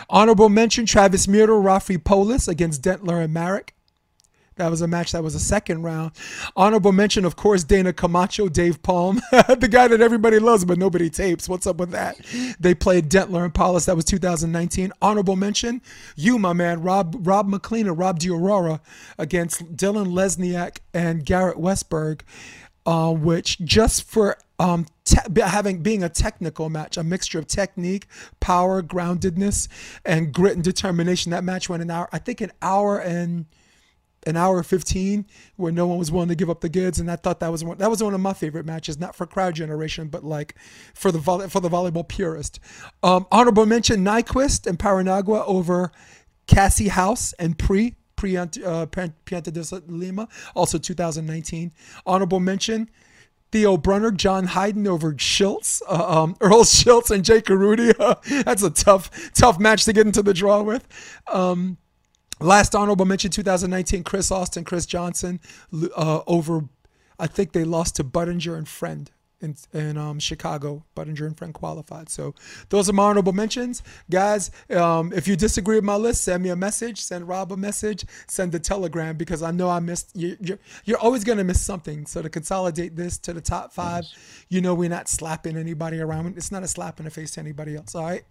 [0.09, 3.74] Honorable mention: Travis Miro, Rafi Polis against Dentler and Marek.
[4.57, 6.13] That was a match that was a second round.
[6.55, 11.11] Honorable mention, of course, Dana Camacho, Dave Palm, the guy that everybody loves but nobody
[11.11, 11.49] tapes.
[11.49, 12.17] What's up with that?
[12.61, 13.87] They played Dentler and Paulus.
[13.87, 14.93] That was 2019.
[15.03, 15.83] Honorable mention,
[16.15, 18.81] you, my man, Rob Rob McLean and Rob DiAurora
[19.19, 22.21] against Dylan Lesniak and Garrett Westberg,
[22.87, 28.07] uh, which just for um, te- having being a technical match, a mixture of technique,
[28.41, 29.69] power, groundedness,
[30.05, 31.31] and grit and determination.
[31.31, 33.47] That match went an hour, I think, an hour and
[34.27, 37.17] an hour 15 where no one was willing to give up the goods and I
[37.17, 40.09] thought that was one that was one of my favorite matches not for crowd generation
[40.09, 40.55] but like
[40.95, 42.61] for the volley, for the volleyball purist
[43.03, 45.93] um, honorable mention Nyquist and Paranagua over
[46.47, 51.73] Cassie House and Pre Pre uh, Pianta de Lima also 2019
[52.07, 52.89] honorable mention
[53.55, 57.95] Theo Brunner, John Hyden over Schultz, uh, um, Earl Schultz and Jake Arudi.
[58.45, 60.89] that's a tough, tough match to get into the draw with.
[61.33, 61.79] Um,
[62.41, 65.41] Last honorable mention 2019 Chris Austin, Chris Johnson
[65.97, 66.65] uh, over,
[67.19, 70.85] I think they lost to Budinger and Friend in, in um, Chicago.
[70.97, 72.09] Budinger and Friend qualified.
[72.09, 72.35] So
[72.71, 73.83] those are my honorable mentions.
[74.11, 77.57] Guys, um, if you disagree with my list, send me a message, send Rob a
[77.57, 81.45] message, send a telegram because I know I missed, you, you're, you're always going to
[81.45, 82.07] miss something.
[82.07, 84.05] So to consolidate this to the top five,
[84.49, 86.37] you know, we're not slapping anybody around.
[86.37, 87.95] It's not a slap in the face to anybody else.
[87.95, 88.25] All right.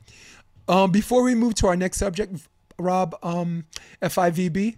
[0.68, 3.65] Um, before we move to our next subject, Rob, um,
[4.01, 4.77] FIVB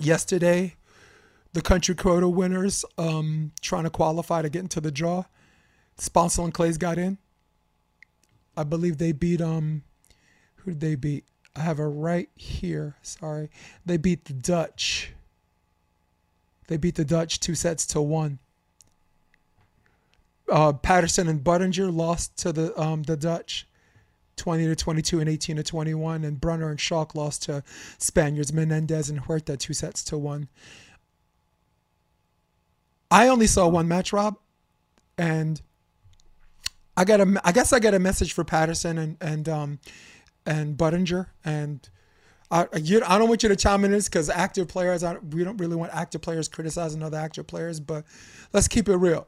[0.00, 0.76] yesterday,
[1.52, 5.24] the country quota winners um, trying to qualify to get into the draw.
[5.98, 7.18] Sponcil and Claes got in.
[8.56, 9.82] I believe they beat um,
[10.56, 11.24] who did they beat?
[11.54, 12.96] I have it right here.
[13.02, 13.50] Sorry,
[13.84, 15.12] they beat the Dutch.
[16.68, 18.38] They beat the Dutch two sets to one.
[20.50, 23.66] Uh, Patterson and Budinger lost to the um, the Dutch.
[24.36, 26.24] 20 to 22 and 18 to 21.
[26.24, 27.62] And Brunner and Schalk lost to
[27.98, 30.48] Spaniards, Menendez and Huerta, two sets to one.
[33.10, 34.38] I only saw one match, Rob,
[35.18, 35.60] and
[36.96, 37.40] I got a.
[37.44, 39.78] I guess I got a message for Patterson and and um
[40.46, 41.88] and Budinger and.
[42.50, 45.42] I, you, I don't want you to chime in this because active players, I, we
[45.42, 48.04] don't really want active players criticizing other active players, but
[48.52, 49.26] let's keep it real.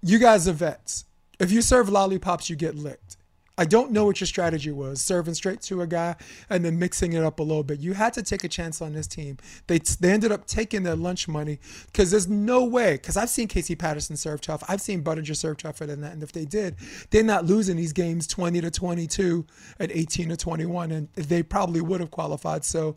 [0.00, 1.04] You guys are vets.
[1.38, 3.18] If you serve lollipops, you get licked.
[3.58, 6.16] I don't know what your strategy was, serving straight to a guy
[6.48, 7.80] and then mixing it up a little bit.
[7.80, 9.36] You had to take a chance on this team.
[9.66, 12.92] They they ended up taking their lunch money because there's no way.
[12.94, 14.62] Because I've seen Casey Patterson serve tough.
[14.68, 16.12] I've seen Budinger serve tougher than that.
[16.12, 16.76] And if they did,
[17.10, 19.46] they're not losing these games 20 to 22
[19.78, 22.64] and 18 to 21, and they probably would have qualified.
[22.64, 22.96] So,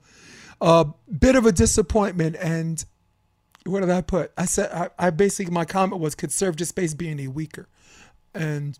[0.61, 0.83] a uh,
[1.19, 2.37] bit of a disappointment.
[2.39, 2.83] And
[3.65, 4.31] what did I put?
[4.37, 7.67] I said I, I basically my comment was could serve just space be any weaker,
[8.33, 8.79] and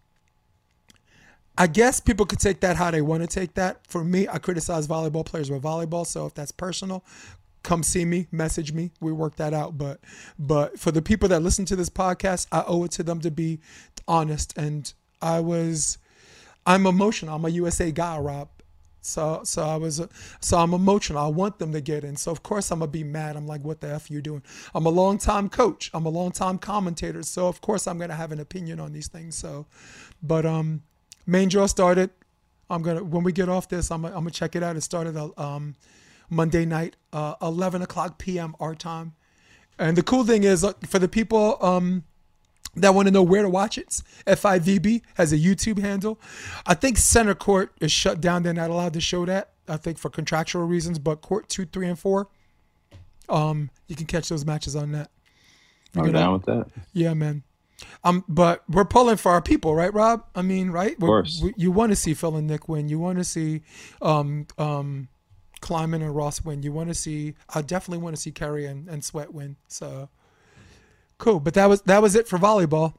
[1.58, 3.88] I guess people could take that how they want to take that.
[3.88, 6.06] For me, I criticize volleyball players with volleyball.
[6.06, 7.04] So if that's personal,
[7.63, 8.91] come see me, message me.
[9.00, 9.78] We work that out.
[9.78, 10.00] But
[10.38, 13.32] but for the people that listen to this podcast, I owe it to them to
[13.32, 13.60] be
[14.08, 14.58] honest.
[14.58, 14.91] And
[15.22, 15.98] I was,
[16.65, 17.36] I'm emotional.
[17.36, 18.50] I'm a USA guy, Rob.
[19.02, 20.02] So so I was
[20.41, 21.24] so I'm emotional.
[21.24, 22.15] I want them to get in.
[22.15, 23.38] So of course I'm gonna be mad.
[23.38, 24.41] I'm like, what the f are you doing?
[24.74, 25.91] I'm a long time coach.
[25.94, 27.22] I'm a long time commentator.
[27.24, 29.36] So of course I'm gonna have an opinion on these things.
[29.36, 29.68] So,
[30.24, 30.82] but um
[31.26, 32.10] Main draw started.
[32.70, 34.76] I'm gonna when we get off this, I'm gonna, I'm gonna check it out.
[34.76, 35.76] It started uh, um,
[36.30, 38.56] Monday night, uh, 11 o'clock p.m.
[38.60, 39.14] our time.
[39.78, 42.04] And the cool thing is, uh, for the people um,
[42.76, 46.20] that want to know where to watch it, FIVB has a YouTube handle.
[46.66, 49.52] I think Center Court is shut down; they're not allowed to show that.
[49.68, 50.98] I think for contractual reasons.
[50.98, 52.30] But Court two, three, and four,
[53.30, 55.12] Um, you can catch those matches on that.
[55.96, 56.68] I'm down with that.
[56.94, 57.44] Yeah, man.
[58.04, 60.26] Um, but we're pulling for our people, right, Rob?
[60.36, 60.94] I mean, right?
[60.94, 61.42] Of course.
[61.44, 62.88] We, you want to see Phil and Nick win.
[62.88, 63.62] You want to see
[64.02, 65.10] um, um,
[65.62, 66.64] Klineman and Ross win.
[66.64, 67.36] You want to see.
[67.54, 69.58] I definitely want to see Kerri and, and Sweat win.
[69.68, 70.10] So
[71.18, 71.40] cool.
[71.40, 72.94] But that was that was it for volleyball.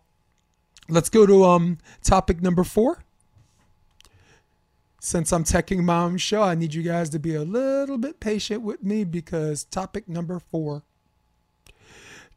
[0.89, 3.03] Let's go to um topic number four.
[5.01, 8.19] Since I'm teching my own show, I need you guys to be a little bit
[8.19, 10.83] patient with me because topic number four.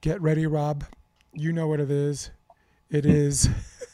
[0.02, 0.86] Get ready, Rob.
[1.33, 2.31] You know what it is.
[2.89, 3.49] It is,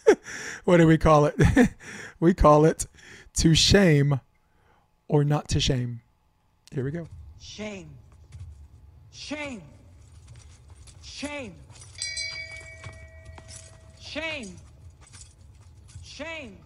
[0.64, 1.36] what do we call it?
[2.20, 2.88] we call it
[3.36, 4.22] to shame
[5.08, 6.02] or not to shame.
[6.72, 7.08] Here we go.
[7.40, 7.90] Shame.
[9.12, 9.62] Shame.
[11.02, 11.56] Shame.
[14.00, 14.56] Shame.
[16.04, 16.58] Shame.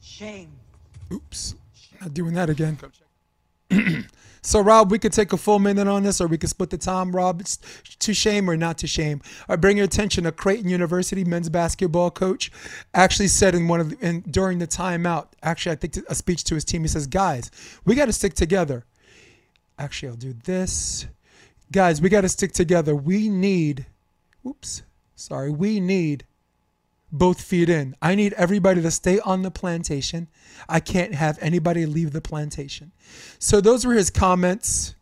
[0.00, 0.52] Shame.
[1.12, 1.54] Oops.
[2.00, 2.78] Not doing that again.
[4.46, 6.76] so, Rob, we could take a full minute on this, or we could split the
[6.76, 7.16] time.
[7.16, 7.56] Rob, it's
[8.00, 9.22] to shame or not to shame.
[9.48, 12.52] I bring your attention to Creighton University men's basketball coach
[12.92, 15.28] actually said in one of the, in, during the timeout.
[15.42, 16.82] Actually, I think a speech to his team.
[16.82, 17.50] He says, "Guys,
[17.86, 18.84] we got to stick together."
[19.78, 21.06] Actually, I'll do this.
[21.72, 22.94] Guys, we got to stick together.
[22.94, 23.86] We need.
[24.46, 24.82] Oops.
[25.16, 25.50] Sorry.
[25.50, 26.26] We need
[27.14, 27.94] both feet in.
[28.02, 30.28] I need everybody to stay on the plantation.
[30.68, 32.90] I can't have anybody leave the plantation.
[33.38, 34.96] So those were his comments.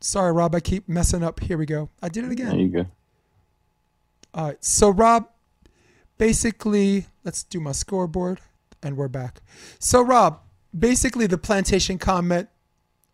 [0.00, 1.40] Sorry, Rob, I keep messing up.
[1.40, 1.90] Here we go.
[2.00, 2.50] I did it again.
[2.50, 2.86] There you go.
[4.32, 4.64] All right.
[4.64, 5.28] So Rob,
[6.18, 8.40] basically, let's do my scoreboard
[8.84, 9.40] and we're back.
[9.80, 10.38] So Rob,
[10.78, 12.48] basically the plantation comment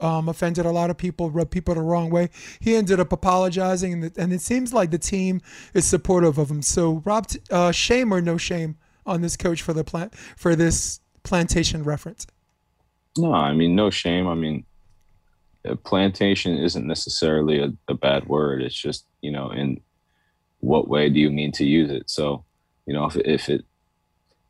[0.02, 2.28] um, offended a lot of people, rubbed people the wrong way.
[2.60, 5.40] He ended up apologizing, and, and it seems like the team
[5.72, 6.62] is supportive of him.
[6.62, 11.00] So, Rob, uh, shame or no shame on this coach for the plant for this
[11.22, 12.26] plantation reference?
[13.16, 14.26] No, I mean no shame.
[14.26, 14.64] I mean,
[15.84, 18.62] plantation isn't necessarily a, a bad word.
[18.62, 19.80] It's just you know, in
[20.60, 22.08] what way do you mean to use it?
[22.08, 22.44] So,
[22.86, 23.64] you know, if if it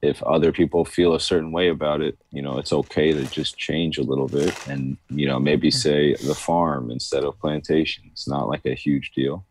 [0.02, 3.56] if other people feel a certain way about it, you know, it's okay to just
[3.56, 5.78] change a little bit and, you know, maybe mm-hmm.
[5.78, 8.04] say the farm instead of plantation.
[8.10, 9.44] It's not like a huge deal.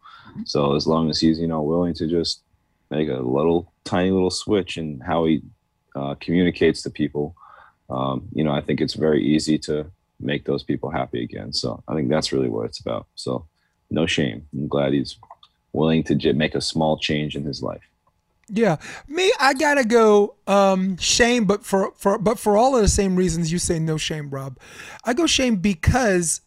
[0.45, 2.41] So as long as he's, you know, willing to just
[2.89, 5.41] make a little tiny little switch in how he
[5.95, 7.35] uh, communicates to people,
[7.89, 11.53] um, you know, I think it's very easy to make those people happy again.
[11.53, 13.07] So I think that's really what it's about.
[13.15, 13.45] So
[13.89, 14.47] no shame.
[14.53, 15.17] I'm glad he's
[15.73, 17.81] willing to j- make a small change in his life.
[18.53, 22.89] Yeah, me, I gotta go um, shame, but for for but for all of the
[22.89, 24.59] same reasons you say no shame, Rob.
[25.05, 26.41] I go shame because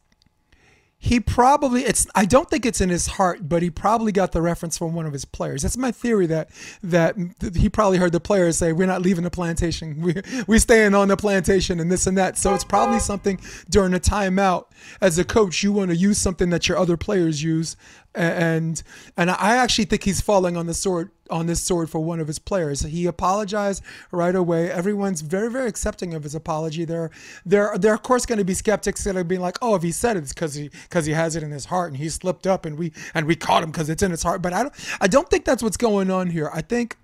[1.04, 4.40] he probably it's I don't think it's in his heart, but he probably got the
[4.40, 5.60] reference from one of his players.
[5.60, 6.48] That's my theory that
[6.82, 7.16] that
[7.54, 10.00] he probably heard the players say, "We're not leaving the plantation.
[10.00, 10.14] We
[10.46, 13.38] we staying on the plantation and this and that." So it's probably something
[13.68, 14.66] during a timeout
[15.02, 17.76] as a coach you want to use something that your other players use
[18.14, 18.82] and
[19.16, 22.26] and I actually think he's falling on the sword on this sword for one of
[22.26, 22.80] his players.
[22.80, 24.70] He apologized right away.
[24.70, 26.84] Everyone's very very accepting of his apology.
[26.84, 27.10] There
[27.44, 29.82] there there are of course going to be skeptics that are being like, oh, if
[29.82, 32.08] he said it, it's because he because he has it in his heart and he
[32.08, 34.42] slipped up and we and we caught him because it's in his heart.
[34.42, 36.50] But I don't I don't think that's what's going on here.
[36.52, 36.96] I think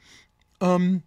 [0.61, 1.03] um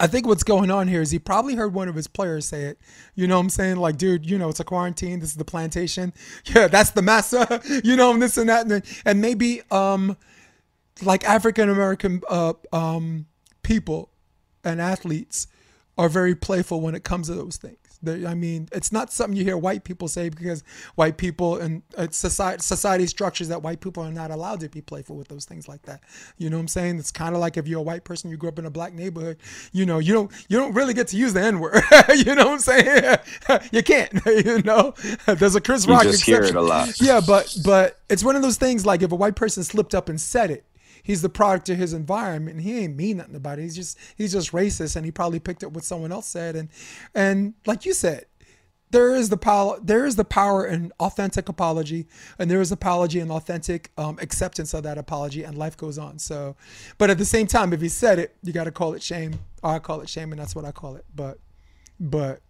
[0.00, 2.64] I think what's going on here is he probably heard one of his players say
[2.64, 2.78] it.
[3.16, 3.76] You know what I'm saying?
[3.76, 5.18] Like, dude, you know, it's a quarantine.
[5.20, 6.12] This is the plantation.
[6.44, 7.60] Yeah, that's the massa.
[7.84, 8.70] you know, and this and that.
[8.70, 10.16] And, and maybe um,
[11.02, 13.26] like African American uh, um,
[13.62, 14.10] people
[14.64, 15.48] and athletes
[15.96, 17.78] are very playful when it comes to those things.
[18.06, 20.62] I mean, it's not something you hear white people say because
[20.94, 24.80] white people and uh, society society structures that white people are not allowed to be
[24.80, 26.02] playful with those things like that.
[26.36, 26.98] You know what I'm saying?
[26.98, 28.92] It's kind of like if you're a white person, you grew up in a black
[28.92, 29.38] neighborhood.
[29.72, 31.82] You know, you don't you don't really get to use the N word.
[32.14, 33.18] you know what I'm saying?
[33.72, 34.12] you can't.
[34.26, 34.94] you know,
[35.26, 36.54] there's a Chris Rock you just exception.
[36.54, 37.00] Hear it a lot.
[37.00, 40.08] Yeah, but but it's one of those things like if a white person slipped up
[40.08, 40.64] and said it,
[41.08, 42.60] he's the product of his environment.
[42.60, 43.62] He ain't mean nothing about it.
[43.62, 46.54] He's just he's just racist, and he probably picked up what someone else said.
[46.54, 46.68] And
[47.14, 48.26] and like you said,
[48.90, 52.06] there is the power there is the power in authentic apology
[52.38, 56.18] and there is apology and authentic um, acceptance of that apology and life goes on
[56.18, 56.56] so
[56.98, 59.38] but at the same time if he said it you got to call it shame
[59.62, 61.38] i call it shame and that's what i call it but
[62.00, 62.40] but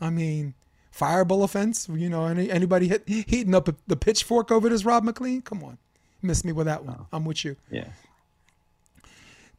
[0.00, 0.54] i mean
[0.90, 5.42] fireball offense you know any, anybody hit, heating up the pitchfork over this rob mclean
[5.42, 5.78] come on
[6.24, 6.96] Miss me with that one.
[7.00, 7.06] Oh.
[7.12, 7.54] I'm with you.
[7.70, 7.88] Yeah.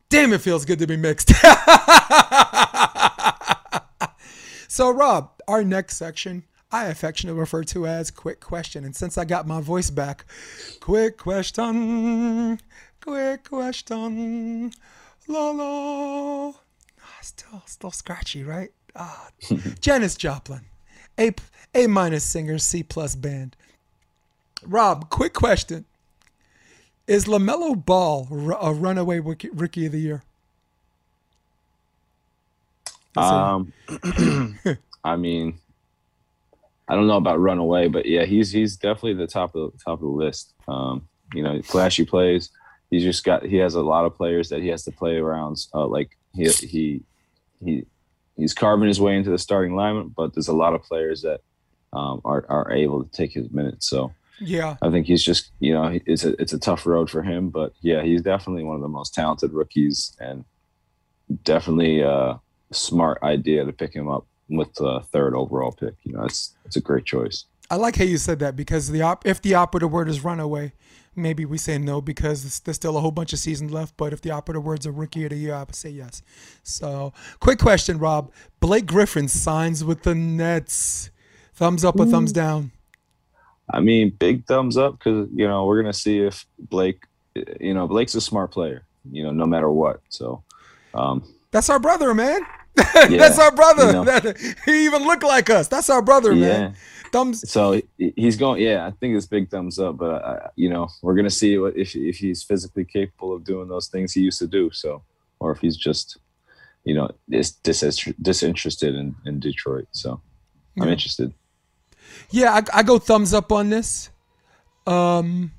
[0.09, 1.29] Damn, it feels good to be mixed.
[4.67, 8.83] so, Rob, our next section, I affectionately refer to as quick question.
[8.83, 10.25] And since I got my voice back,
[10.79, 12.59] quick question,
[12.99, 14.71] quick question,
[15.27, 16.47] la la.
[16.49, 18.71] Ah, still, still scratchy, right?
[18.95, 19.29] Ah,
[19.81, 20.61] Janis Joplin,
[21.19, 21.31] A
[21.75, 23.55] A minus singer, C plus band.
[24.65, 25.85] Rob, quick question:
[27.07, 28.27] Is LaMelo Ball
[28.59, 30.23] a runaway rookie, of the year?
[33.15, 33.71] Um,
[35.03, 35.59] I mean,
[36.87, 39.99] I don't know about runaway, but yeah, he's he's definitely the top of the top
[39.99, 40.53] of the list.
[40.67, 42.49] Um, you know, flashy plays.
[42.89, 45.65] He's just got he has a lot of players that he has to play around.
[45.73, 47.01] Uh, like he he
[47.63, 47.85] he
[48.35, 51.41] he's carving his way into the starting lineup, but there's a lot of players that
[51.93, 53.87] um, are are able to take his minutes.
[53.87, 57.21] So yeah, I think he's just you know it's a it's a tough road for
[57.23, 60.43] him, but yeah, he's definitely one of the most talented rookies and
[61.43, 62.39] definitely a
[62.71, 65.93] smart idea to pick him up with the third overall pick.
[66.03, 67.45] You know, it's it's a great choice.
[67.69, 70.73] I like how you said that because the op- if the operative word is runaway,
[71.15, 73.97] maybe we say no because there's- there's still a whole bunch of seasons left.
[73.97, 76.21] But if the operative word's a rookie of the year, I would say yes.
[76.61, 81.09] So, quick question, Rob: Blake Griffin signs with the Nets.
[81.55, 82.71] Thumbs up or thumbs down?
[83.69, 87.03] I mean, big thumbs up because you know we're gonna see if Blake,
[87.59, 88.83] you know, Blake's a smart player.
[89.11, 90.01] You know, no matter what.
[90.09, 90.43] So,
[90.93, 92.41] um, That's our brother, man.
[93.09, 93.85] Yeah, That's our brother.
[93.87, 94.03] you know.
[94.05, 95.67] That- he even looked like us.
[95.67, 96.47] That's our brother, yeah.
[96.47, 96.75] man.
[97.11, 97.49] Thumbs.
[97.49, 98.61] So he's going.
[98.61, 99.97] Yeah, I think it's big thumbs up.
[99.97, 103.67] But uh, you know, we're gonna see what if if he's physically capable of doing
[103.69, 104.69] those things he used to do.
[104.71, 105.01] So,
[105.39, 106.17] or if he's just,
[106.83, 109.87] you know, dis- dis- disinterested in in Detroit.
[109.91, 110.19] So,
[110.81, 111.33] I'm interested.
[112.29, 114.09] Yeah, I, I go thumbs up on this.
[114.87, 115.51] Um,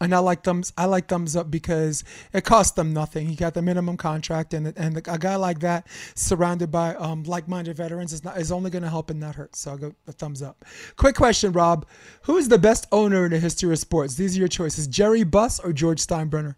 [0.00, 0.72] and I like thumbs.
[0.78, 3.26] I like thumbs up because it cost them nothing.
[3.26, 7.76] He got the minimum contract, and and a guy like that, surrounded by um like-minded
[7.76, 9.54] veterans, is not is only going to help and not hurt.
[9.54, 10.64] So I go a thumbs up.
[10.96, 11.86] Quick question, Rob:
[12.22, 14.14] Who is the best owner in the history of sports?
[14.14, 16.56] These are your choices: Jerry Buss or George Steinbrenner.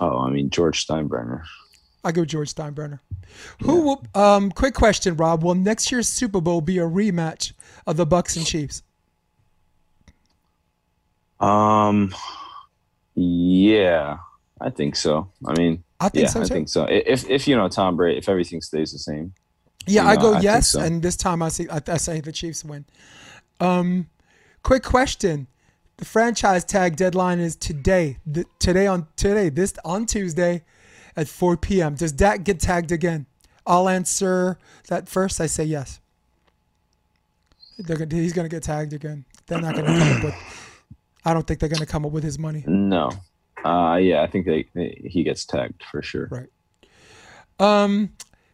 [0.00, 1.42] Oh, I mean George Steinbrenner.
[2.04, 3.00] I go George Steinbrenner.
[3.62, 4.04] Who will?
[4.14, 7.52] Um, quick question, Rob: Will next year's Super Bowl be a rematch
[7.86, 8.82] of the Bucs and Chiefs?
[11.40, 12.14] Um,
[13.14, 14.18] yeah,
[14.60, 15.30] I think so.
[15.46, 16.84] I mean, I think yeah, so I think so.
[16.84, 19.34] If if you know Tom Brady, if everything stays the same,
[19.86, 20.80] Yeah, You I go I yes, so.
[20.80, 22.86] and this time I say I, I say the Chiefs win.
[23.60, 24.08] Um,
[24.62, 25.48] quick question:
[25.98, 28.18] The franchise tag deadline is today.
[28.26, 30.64] The, today on today this on Tuesday
[31.18, 31.96] at 4 p.m.
[31.96, 33.26] Does Dak get tagged again?
[33.66, 34.56] I'll answer
[34.86, 35.40] that first.
[35.40, 36.00] I say yes.
[37.76, 39.24] They're gonna, he's going to get tagged again.
[39.46, 40.34] They're not going to come up with.
[41.24, 42.64] I don't think they're going to come up with his money.
[42.66, 43.10] no.
[43.64, 46.28] Uh, yeah, I think they, they he gets tagged for sure.
[46.30, 46.48] Right.
[47.58, 48.10] Um,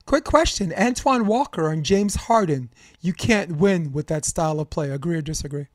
[0.06, 2.70] quick question: Antoine Walker and James Harden.
[3.02, 4.90] You can't win with that style of play.
[4.90, 5.66] Agree or disagree?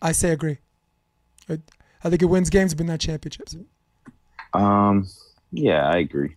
[0.00, 0.58] I say agree.
[1.48, 1.58] I,
[2.04, 3.56] I think it wins games, but not championships.
[4.54, 5.08] Um,
[5.52, 6.36] yeah, I agree.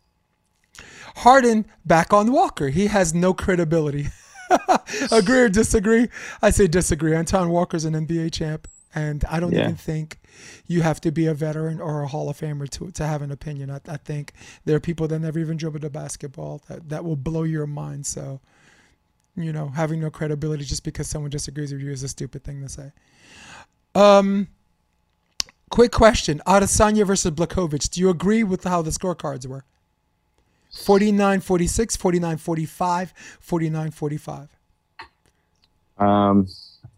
[1.18, 2.70] Harden back on Walker.
[2.70, 4.08] He has no credibility.
[5.12, 6.08] agree or disagree?
[6.42, 7.16] I say disagree.
[7.16, 9.60] Antoine Walker's an NBA champ, and I don't Yeah.
[9.60, 10.20] even think
[10.68, 13.32] you have to be a veteran or a Hall of Famer to to have an
[13.32, 13.70] opinion.
[13.70, 14.34] I, I think
[14.66, 18.06] there are people that never even dribbled a basketball that, that will blow your mind.
[18.06, 18.42] So,
[19.36, 22.62] you know, having no credibility just because someone disagrees with you is a stupid thing
[22.62, 22.92] to say.
[23.96, 24.48] Um,
[25.74, 27.90] quick question: Adesanya versus Blachowicz.
[27.90, 29.66] Do you agree with how the scorecards were?
[30.72, 34.50] 49 46, 49 45, 49 45.
[35.98, 36.48] Um,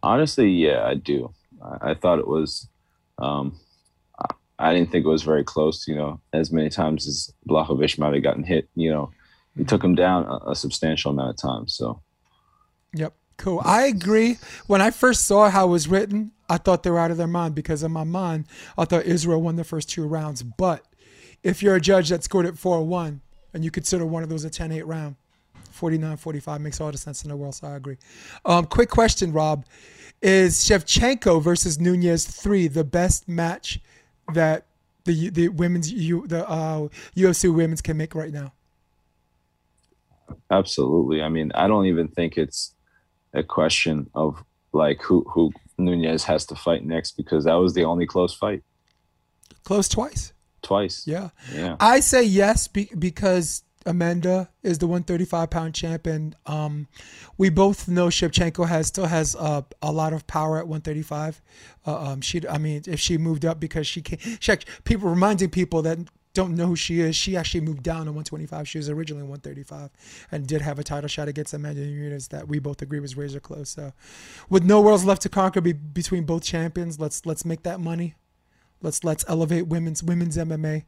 [0.03, 1.33] honestly, yeah, I do.
[1.63, 2.67] I, I thought it was.
[3.17, 3.57] Um,
[4.19, 5.87] I, I didn't think it was very close.
[5.87, 8.67] You know, as many times as Blachowicz might have gotten hit.
[8.75, 9.11] You know,
[9.55, 11.73] he took him down a, a substantial amount of times.
[11.75, 12.01] So
[12.93, 13.13] Yep.
[13.37, 13.61] Cool.
[13.63, 14.37] I agree.
[14.67, 17.27] When I first saw how it was written, I thought they were out of their
[17.27, 18.45] mind because in my mind,
[18.77, 20.43] I thought Israel won the first two rounds.
[20.43, 20.85] But
[21.43, 23.21] if you're a judge that scored it 4 1
[23.53, 25.15] and you consider one of those a 10 8 round,
[25.71, 27.55] 49 45 makes all the sense in the world.
[27.55, 27.97] So I agree.
[28.45, 29.65] Um, quick question, Rob.
[30.21, 33.79] Is Shevchenko versus Nunes 3 the best match
[34.33, 34.65] that
[35.03, 38.53] the the women's U, the uh, UFC women's can make right now?
[40.51, 41.21] absolutely.
[41.21, 42.73] I mean, I don't even think it's
[43.33, 47.83] a question of like who who Nunes has to fight next because that was the
[47.83, 48.63] only close fight
[49.63, 50.33] Close twice.
[50.61, 51.05] twice.
[51.07, 51.29] Yeah.
[51.53, 51.75] Yeah.
[51.79, 56.87] I say yes be- because Amanda is the 135 pound champ, and um,
[57.37, 61.41] we both know Shevchenko has still has uh, a lot of power at 135.
[61.85, 64.53] Uh, um, she, I mean, if she moved up because she can, she
[64.85, 65.99] people reminding people that
[66.35, 68.67] don't know who she is, she actually moved down to 125.
[68.67, 69.89] She was originally 135
[70.31, 73.39] and did have a title shot against Amanda Nunes that we both agree was razor
[73.39, 73.69] close.
[73.69, 73.93] So,
[74.49, 78.15] with no worlds left to conquer be- between both champions, let's let's make that money.
[78.81, 80.85] Let's let's elevate women's women's MMA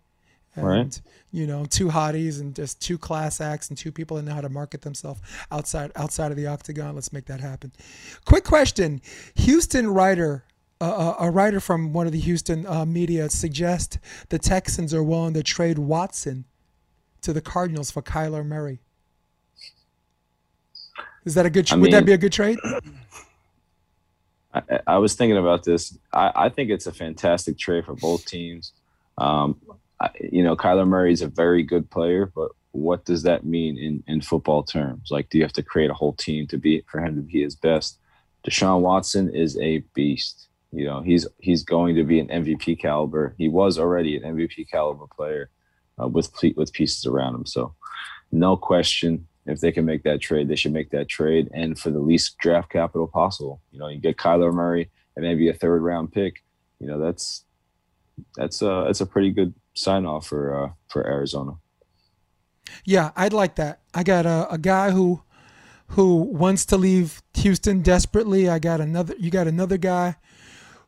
[0.55, 1.01] And, Right.
[1.31, 4.41] You know, two hotties and just two class acts and two people that know how
[4.41, 5.21] to market themselves
[5.51, 6.95] outside outside of the octagon.
[6.95, 7.71] Let's make that happen.
[8.25, 9.01] Quick question:
[9.35, 10.45] Houston writer,
[10.80, 13.97] uh, a writer from one of the Houston uh, media suggests
[14.30, 16.45] the Texans are willing to trade Watson
[17.21, 18.80] to the Cardinals for Kyler Murray.
[21.25, 21.67] Is that a good?
[21.67, 22.57] Tra- I would that be a good trade?
[24.53, 25.97] I, I was thinking about this.
[26.13, 28.71] I, I think it's a fantastic trade for both teams.
[29.17, 29.59] Um,
[29.99, 33.78] I, you know, Kyler Murray is a very good player, but what does that mean
[33.78, 35.09] in, in football terms?
[35.09, 37.41] Like, do you have to create a whole team to be for him to be
[37.41, 37.99] his best?
[38.47, 40.47] Deshaun Watson is a beast.
[40.78, 43.34] You know, he's he's going to be an MVP caliber.
[43.39, 45.49] He was already an MVP caliber player
[45.99, 47.47] uh, with with pieces around him.
[47.47, 47.73] So,
[48.32, 51.89] no question, if they can make that trade, they should make that trade, and for
[51.89, 53.59] the least draft capital possible.
[53.71, 56.43] You know, you get Kyler Murray and maybe a third round pick.
[56.80, 57.43] You know, that's
[58.36, 61.53] that's a that's a pretty good sign off for uh, for Arizona.
[62.86, 63.82] Yeah, I'd like that.
[63.95, 65.23] I got a, a guy who
[65.88, 68.47] who wants to leave Houston desperately.
[68.47, 69.15] I got another.
[69.17, 70.17] You got another guy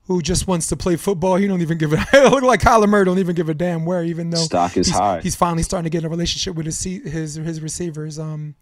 [0.10, 1.36] who just wants to play football.
[1.36, 1.98] He don't even give a.
[2.30, 4.04] Look like Kyler Murray don't even give a damn where.
[4.04, 5.22] Even though Stock is he's, high.
[5.22, 8.18] he's finally starting to get in a relationship with his his his receivers.
[8.18, 8.56] Um,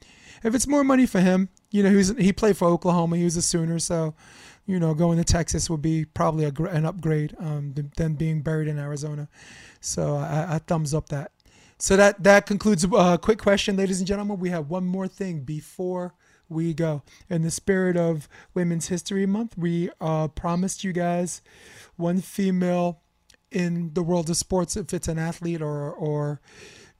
[0.44, 3.16] if it's more money for him, you know, he was he played for Oklahoma.
[3.16, 4.14] He was a Sooner, so
[4.66, 8.68] you know, going to Texas would be probably a, an upgrade um, than being buried
[8.68, 9.30] in Arizona.
[9.80, 11.32] So I, I thumbs up that.
[11.80, 14.38] So that that concludes a uh, quick question, ladies and gentlemen.
[14.38, 16.14] We have one more thing before
[16.50, 17.04] we go.
[17.30, 21.42] In the spirit of Women's History Month, we uh, promised you guys
[21.96, 23.02] one female
[23.52, 26.42] in the world of sports, if it's an athlete or or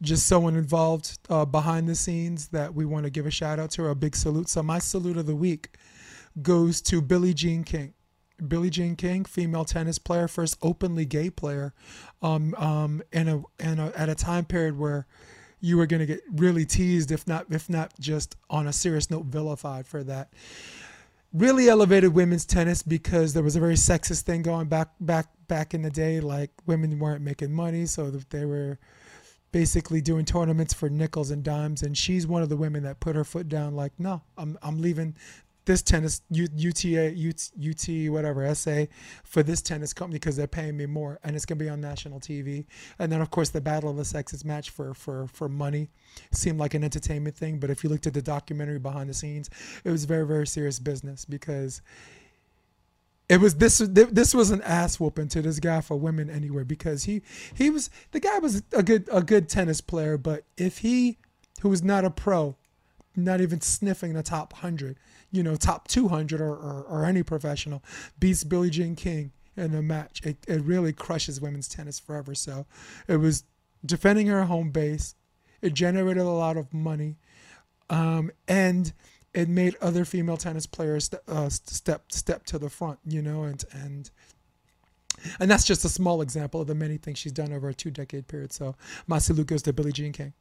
[0.02, 3.72] just someone involved uh, behind the scenes that we want to give a shout out
[3.72, 4.48] to or a big salute.
[4.48, 5.72] So my salute of the week
[6.42, 7.94] goes to Billie Jean King.
[8.48, 11.74] Billie Jean King, female tennis player, first openly gay player,
[12.22, 15.08] um, um, in a in a at a time period where
[15.60, 19.10] you were going to get really teased, if not if not just on a serious
[19.10, 20.34] note, vilified for that.
[21.34, 25.74] Really elevated women's tennis because there was a very sexist thing going back back back
[25.74, 26.20] in the day.
[26.20, 28.80] Like women weren't making money, so they were
[29.52, 33.16] basically doing tournaments for nickels and dimes and she's one of the women that put
[33.16, 35.16] her foot down like no i'm, I'm leaving
[35.68, 38.86] this tennis UTA UT, UT whatever SA
[39.24, 42.20] for this tennis company because they're paying me more and it's to be on national
[42.20, 42.66] TV
[42.98, 45.90] and then of course the battle of the sexes match for for for money
[46.32, 49.50] seemed like an entertainment thing but if you looked at the documentary behind the scenes
[49.84, 51.82] it was very very serious business because
[53.30, 57.04] it was this this was an ass whooping to this guy for women anywhere because
[57.04, 57.22] he
[57.54, 61.18] he was the guy was a good a good tennis player but if he
[61.62, 62.56] who was not a pro
[63.18, 64.98] not even sniffing the top 100
[65.32, 67.84] you know top 200 or, or, or any professional
[68.20, 70.22] beats Billie Jean King in a match.
[70.24, 72.36] It, it really crushes women's tennis forever.
[72.36, 72.66] So
[73.08, 73.44] it was
[73.86, 75.16] defending her home base.
[75.62, 77.18] It generated a lot of money.
[77.90, 78.94] Um, and
[79.34, 83.64] it made other female tennis players uh, step step to the front, you know, and
[83.72, 84.12] and
[85.40, 87.92] and that's just a small example of the many things she's done over a two
[87.92, 88.54] decade period.
[88.54, 88.76] So
[89.08, 90.34] my salute goes to Billie Jean King.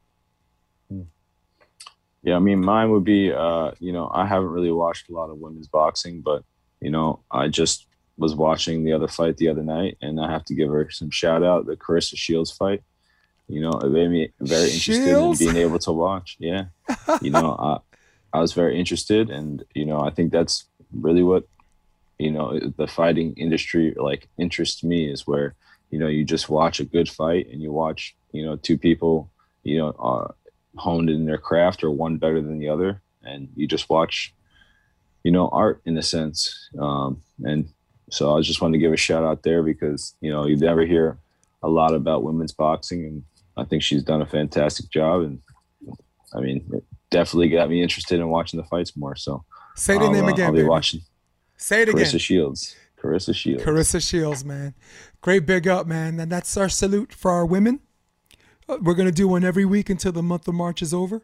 [2.26, 5.30] Yeah, I mean, mine would be, uh, you know, I haven't really watched a lot
[5.30, 6.42] of women's boxing, but
[6.80, 7.86] you know, I just
[8.18, 11.08] was watching the other fight the other night, and I have to give her some
[11.08, 12.82] shout out the Carissa Shields fight.
[13.46, 15.40] You know, it made me very interested Shields?
[15.40, 16.36] in being able to watch.
[16.40, 16.64] Yeah,
[17.22, 17.78] you know, I,
[18.36, 21.44] I was very interested, and you know, I think that's really what
[22.18, 25.54] you know the fighting industry like interests me is where
[25.90, 29.30] you know you just watch a good fight and you watch you know two people
[29.62, 30.32] you know uh,
[30.76, 34.32] honed in their craft or one better than the other and you just watch
[35.24, 37.68] you know art in a sense um, and
[38.10, 40.84] so i just wanted to give a shout out there because you know you never
[40.86, 41.18] hear
[41.62, 43.22] a lot about women's boxing and
[43.56, 45.40] i think she's done a fantastic job and
[46.34, 50.04] i mean it definitely got me interested in watching the fights more so Say the
[50.04, 50.46] I'll, name uh, again.
[50.46, 50.68] i'll be baby.
[50.68, 51.00] watching
[51.56, 52.04] Say it again.
[52.04, 54.74] carissa shields carissa shields Carissa Shields, man.
[55.20, 56.18] Great big up, man.
[56.18, 57.80] And that's our salute for our women.
[58.68, 61.22] We're going to do one every week until the month of March is over.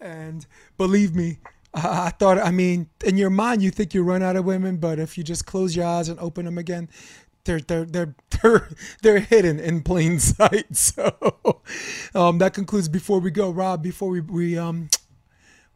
[0.00, 1.38] And believe me,
[1.74, 4.76] I I thought, I mean, in your mind, you think you run out of women,
[4.78, 6.88] but if you just close your eyes and open them again,
[7.44, 8.68] they're they're they're they're,
[9.02, 10.66] they're hidden in plain sight.
[10.76, 11.62] So
[12.14, 12.88] um, that concludes.
[12.88, 14.90] Before we go, Rob, before we we um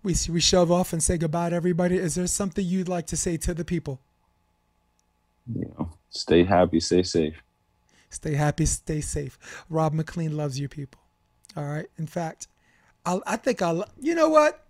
[0.02, 3.16] we we shove off and say goodbye to everybody, is there something you'd like to
[3.16, 4.00] say to the people?
[5.54, 7.34] you know stay happy stay safe
[8.11, 9.38] Stay happy, stay safe.
[9.68, 11.00] Rob McLean loves you people.
[11.57, 11.86] All right.
[11.98, 12.48] In fact,
[13.04, 14.62] I, I think I, lo- you know what?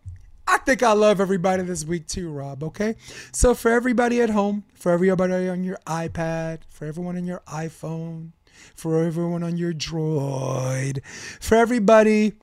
[0.48, 2.62] I think I love everybody this week too, Rob.
[2.62, 2.94] Okay.
[3.32, 8.30] So for everybody at home, for everybody on your iPad, for everyone on your iPhone,
[8.74, 11.04] For everyone on your droid.
[11.40, 12.34] For everybody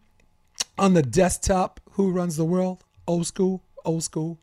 [0.78, 2.84] on the desktop who runs the world.
[3.08, 4.40] Old school, old school.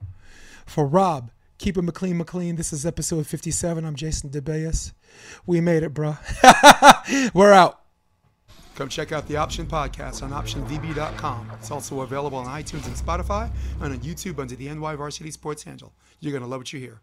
[0.66, 1.30] For Rob,
[1.60, 2.56] keep it McLean McLean.
[2.56, 3.84] This is episode 57.
[3.84, 4.92] I'm Jason DeBeas.
[5.46, 6.16] We made it, bro.
[7.34, 7.82] We're out.
[8.76, 11.50] Come check out the Option Podcast on OptionVB.com.
[11.58, 13.50] It's also available on iTunes and Spotify
[13.82, 15.92] and on YouTube under the NY Varsity Sports handle.
[16.18, 17.02] You're going to love what you hear.